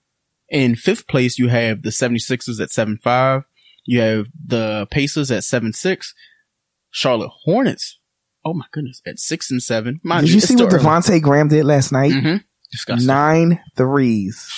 [0.48, 3.42] In fifth place, you have the 76ers at seven five.
[3.86, 6.14] You have the Pacers at seven six,
[6.90, 7.98] Charlotte Hornets.
[8.44, 10.00] Oh my goodness, at six and seven.
[10.02, 10.84] Mind Did you it's see what early.
[10.84, 12.12] Devonte' Graham did last night?
[12.12, 12.44] Mhm.
[12.70, 13.06] Disgusting.
[13.06, 14.50] Nine threes.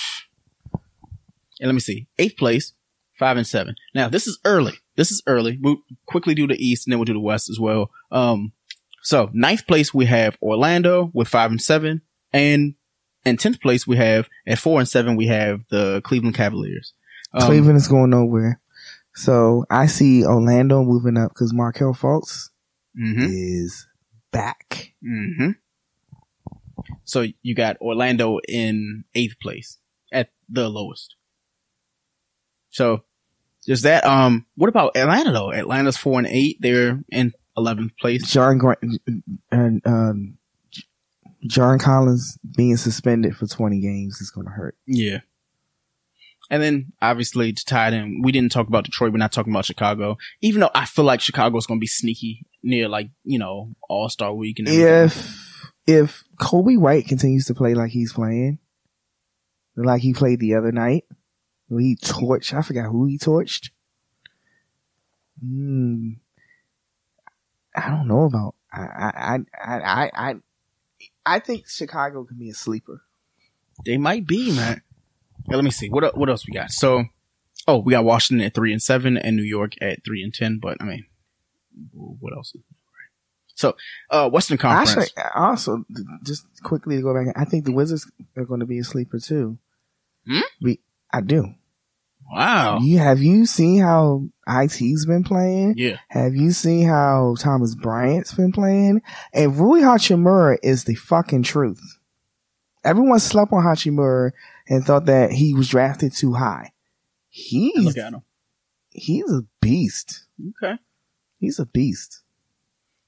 [1.59, 2.73] And let me see, eighth place,
[3.17, 3.75] five and seven.
[3.93, 4.73] Now this is early.
[4.95, 5.59] This is early.
[5.61, 7.91] We'll quickly do the East and then we'll do the West as well.
[8.11, 8.53] Um,
[9.01, 12.01] so ninth place we have Orlando with five and seven,
[12.33, 12.75] and
[13.25, 16.93] in tenth place we have at four and seven we have the Cleveland Cavaliers.
[17.33, 18.59] Um, Cleveland is going nowhere.
[19.13, 22.49] So I see Orlando moving up because Markelle Fultz
[22.99, 23.27] mhm.
[23.29, 23.87] is
[24.31, 24.93] back.
[25.01, 25.51] hmm
[27.03, 29.79] So you got Orlando in eighth place
[30.11, 31.15] at the lowest.
[32.69, 33.03] So
[33.67, 34.05] there's that.
[34.05, 35.51] Um, what about Atlanta though?
[35.51, 36.57] Atlanta's four and eight.
[36.59, 38.31] They're in eleventh place.
[38.31, 38.79] John Grant
[39.51, 40.37] and um,
[41.45, 44.75] John Collins being suspended for 20 games is going to hurt.
[44.87, 45.19] Yeah.
[46.49, 49.11] And then obviously to tie it in, we didn't talk about Detroit.
[49.11, 50.17] We're not talking about Chicago.
[50.41, 54.09] Even though I feel like Chicago's going to be sneaky near like you know All
[54.09, 55.05] Star Week and everything.
[55.05, 58.59] If if Coby White continues to play like he's playing,
[59.75, 61.03] like he played the other night,
[61.75, 63.71] he torched, I forgot who he torched.
[65.41, 66.11] Hmm.
[67.75, 68.55] I don't know about.
[68.71, 70.35] I I I I I
[71.25, 73.01] I think Chicago can be a sleeper.
[73.85, 74.81] They might be, man.
[75.47, 75.89] Let me see.
[75.89, 76.71] What what else we got?
[76.71, 77.05] So,
[77.67, 80.59] oh, we got Washington at three and seven, and New York at three and ten.
[80.59, 81.05] But I mean,
[81.93, 82.53] what else?
[83.57, 83.75] So,
[84.11, 84.97] uh, Western Conference.
[84.97, 85.83] Actually, also
[86.23, 89.19] just quickly to go back, I think the Wizards are going to be a sleeper
[89.19, 89.57] too.
[90.27, 90.41] Hmm?
[90.61, 90.79] We,
[91.11, 91.55] I do.
[92.31, 92.79] Wow.
[92.79, 95.75] You have you seen how IT's been playing?
[95.77, 95.97] Yeah.
[96.09, 99.01] Have you seen how Thomas Bryant's been playing?
[99.33, 101.81] And Rui Hachimura is the fucking truth.
[102.83, 104.31] Everyone slept on Hachimura
[104.67, 106.71] and thought that he was drafted too high.
[107.29, 108.23] He's Look at them.
[108.91, 110.25] he's a beast.
[110.63, 110.77] Okay.
[111.39, 112.21] He's a beast.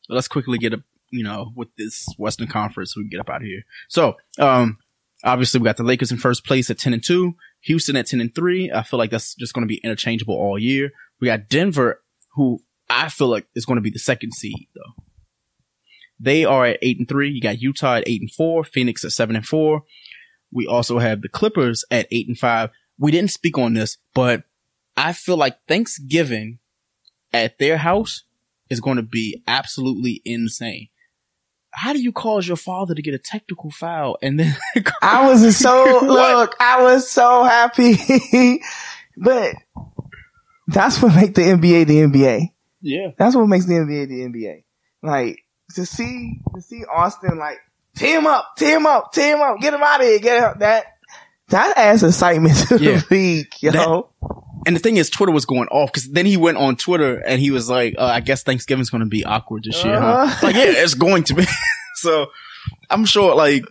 [0.09, 3.29] let's quickly get up, you know, with this Western Conference, so we can get up
[3.29, 3.63] out of here.
[3.87, 4.77] So, um,
[5.23, 8.21] obviously we got the Lakers in first place at 10 and 2, Houston at 10
[8.21, 8.71] and 3.
[8.71, 10.91] I feel like that's just going to be interchangeable all year.
[11.19, 12.01] We got Denver,
[12.35, 15.03] who I feel like is going to be the second seed though.
[16.19, 17.29] They are at 8 and 3.
[17.29, 19.83] You got Utah at 8 and 4, Phoenix at 7 and 4.
[20.51, 22.69] We also have the Clippers at 8 and 5.
[22.97, 24.43] We didn't speak on this, but
[24.97, 26.59] I feel like Thanksgiving
[27.31, 28.23] at their house
[28.69, 30.89] is going to be absolutely insane.
[31.71, 34.55] How do you cause your father to get a technical foul and then
[35.01, 38.59] I was so look, I was so happy.
[39.17, 39.55] but
[40.67, 42.49] that's what makes the NBA the NBA.
[42.81, 44.63] yeah, That's what makes the NBA the NBA.
[45.01, 45.39] Like
[45.75, 47.57] to see to see Austin like
[47.95, 50.85] team up, team up, team up, get him out of here, get him that
[51.49, 52.97] that adds excitement to Yeah.
[52.99, 53.71] the league, yo.
[53.71, 54.03] That-
[54.65, 57.39] and the thing is, Twitter was going off because then he went on Twitter and
[57.39, 60.07] he was like, uh, "I guess Thanksgiving's going to be awkward this year." Huh?
[60.07, 60.47] Uh-huh.
[60.47, 61.45] Like, yeah, it's going to be.
[61.95, 62.27] so,
[62.89, 63.63] I'm sure like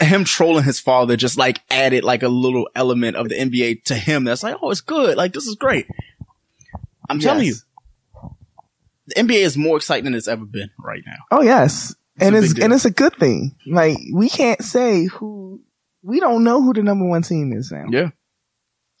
[0.00, 3.94] him trolling his father just like added like a little element of the NBA to
[3.94, 4.24] him.
[4.24, 5.16] That's like, oh, it's good.
[5.16, 5.86] Like, this is great.
[7.08, 7.54] I'm telling you,
[9.06, 11.16] the NBA is more exciting than it's ever been right now.
[11.30, 11.94] Oh yes.
[12.16, 13.56] It's and it's and it's a good thing.
[13.66, 15.60] Like we can't say who
[16.02, 17.86] we don't know who the number one team is now.
[17.90, 18.10] Yeah.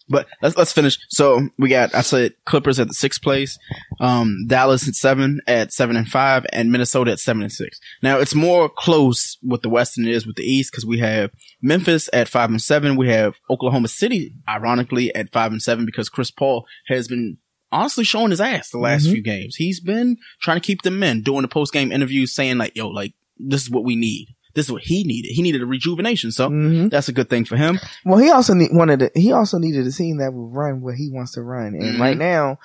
[0.08, 0.98] But let's let's finish.
[1.08, 3.58] So we got I said Clippers at the sixth place,
[4.00, 7.78] um, Dallas at seven at seven and five, and Minnesota at seven and six.
[8.02, 10.98] Now it's more close with the West than it is with the East because we
[10.98, 11.30] have
[11.62, 12.96] Memphis at five and seven.
[12.96, 17.38] We have Oklahoma City, ironically, at five and seven because Chris Paul has been
[17.72, 19.12] honestly showing his ass the last Mhm.
[19.12, 19.56] few games.
[19.56, 22.88] He's been trying to keep them in, doing the post game interviews, saying like, "Yo,
[22.88, 24.28] like this is what we need.
[24.54, 25.32] This is what he needed.
[25.32, 27.78] He needed a rejuvenation." So hmm that's a good thing for him.
[28.04, 30.94] Well, he also need, wanted to, he also needed a team that would run where
[30.94, 32.00] he wants to run, and Mhm.
[32.00, 32.58] right now,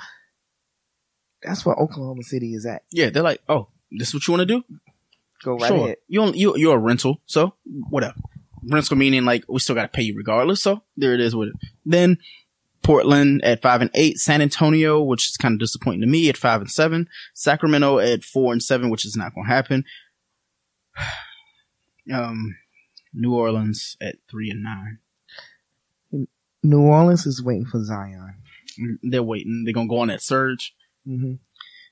[1.43, 2.83] that's where Oklahoma City is at.
[2.91, 4.63] Yeah, they're like, "Oh, this is what you want to do."
[5.43, 5.77] Go right sure.
[5.85, 5.97] ahead.
[6.07, 7.53] You you you're a rental, so
[7.89, 8.15] whatever.
[8.69, 10.61] Rental meaning like we still got to pay you regardless.
[10.61, 11.55] So there it is with it.
[11.85, 12.17] Then
[12.83, 16.35] Portland at five and eight, San Antonio, which is kind of disappointing to me at
[16.35, 19.85] five and seven, Sacramento at four and seven, which is not going to happen.
[22.11, 22.55] Um,
[23.13, 24.99] New Orleans at three and nine.
[26.63, 28.35] New Orleans is waiting for Zion.
[29.03, 29.63] They're waiting.
[29.63, 30.75] They're gonna go on that surge.
[31.05, 31.33] hmm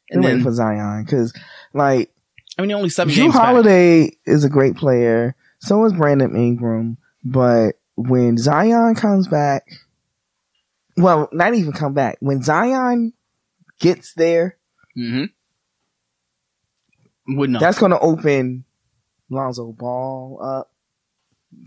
[0.09, 1.33] They're And waiting for Zion because,
[1.73, 2.11] like,
[2.57, 3.43] I mean, only seven Jrue games back.
[3.43, 5.35] Holiday is a great player.
[5.59, 6.97] So is Brandon Ingram.
[7.23, 9.67] But when Zion comes back,
[10.95, 12.17] well, not even come back.
[12.19, 13.13] When Zion
[13.79, 14.57] gets there,
[14.97, 15.25] Mm-hmm.
[17.59, 18.63] That's going to open
[19.29, 20.71] Lonzo Ball up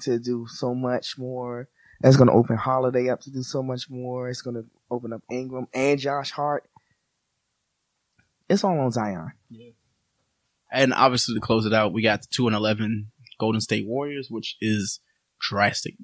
[0.02, 1.68] to do so much more.
[2.00, 4.28] That's going to open Holiday up to do so much more.
[4.28, 6.64] It's going to open up Ingram and Josh Hart.
[8.48, 9.32] It's all on Zion.
[9.50, 9.70] Yeah.
[10.72, 14.28] And obviously to close it out, we got the two and eleven Golden State Warriors,
[14.30, 15.00] which is
[15.40, 15.94] drastic.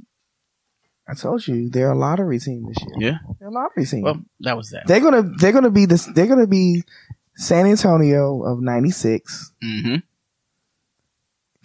[1.08, 3.10] I told you they're a lottery team this year.
[3.12, 3.18] Yeah.
[3.38, 4.02] They're a lottery team.
[4.02, 4.86] Well, that was that.
[4.86, 6.82] they're gonna they're gonna be this they're gonna be
[7.36, 9.52] San Antonio of '96.
[9.62, 9.96] mm-hmm.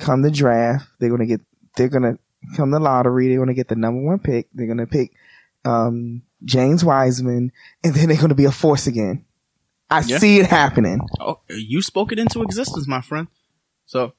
[0.02, 1.42] Come the draft, they're gonna get
[1.78, 2.18] they're gonna
[2.58, 3.28] come the lottery.
[3.30, 4.48] They're gonna get the number one pick.
[4.54, 5.14] They're gonna pick
[5.64, 7.52] um, James Wiseman,
[7.84, 9.26] and then they're gonna be a force again.
[9.90, 10.18] I Yeah.
[10.18, 11.02] see it happening.
[11.20, 13.28] Oh, you spoke it into existence, my friend.
[13.86, 14.14] So,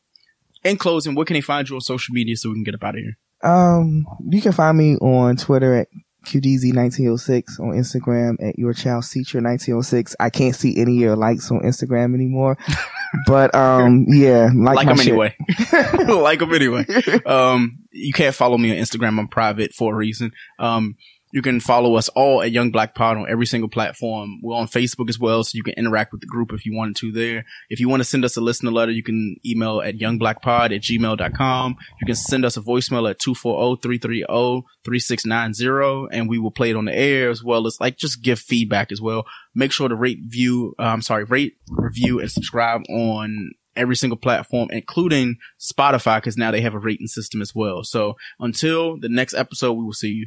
[0.62, 2.84] in closing, where can they find you on social media so we can get up
[2.84, 3.16] out of here?
[3.42, 5.88] Um, you can find me on Twitter at
[6.24, 10.16] QDZ1906, on Instagram at Your Child Teacher 1906.
[10.20, 12.56] I can't see any of your likes on Instagram anymore,
[13.26, 15.08] but um, yeah, like, Like them shit.
[15.08, 15.36] anyway.
[16.08, 16.86] like them anyway.
[17.26, 19.18] Um, you can't follow me on Instagram.
[19.18, 20.32] I'm private for a reason.
[20.58, 20.96] Um,
[21.32, 24.38] you can follow us all at Young Black Pod on every single platform.
[24.42, 26.96] We're on Facebook as well, so you can interact with the group if you wanted
[26.96, 27.46] to there.
[27.70, 30.82] If you want to send us a listener letter, you can email at youngblackpod at
[30.82, 31.76] gmail.com.
[32.00, 36.94] You can send us a voicemail at 240-330-3690 and we will play it on the
[36.94, 39.24] air as well as like just give feedback as well.
[39.54, 44.18] Make sure to rate, view, uh, I'm sorry, rate, review and subscribe on every single
[44.18, 47.84] platform, including Spotify, because now they have a rating system as well.
[47.84, 50.26] So until the next episode, we will see you.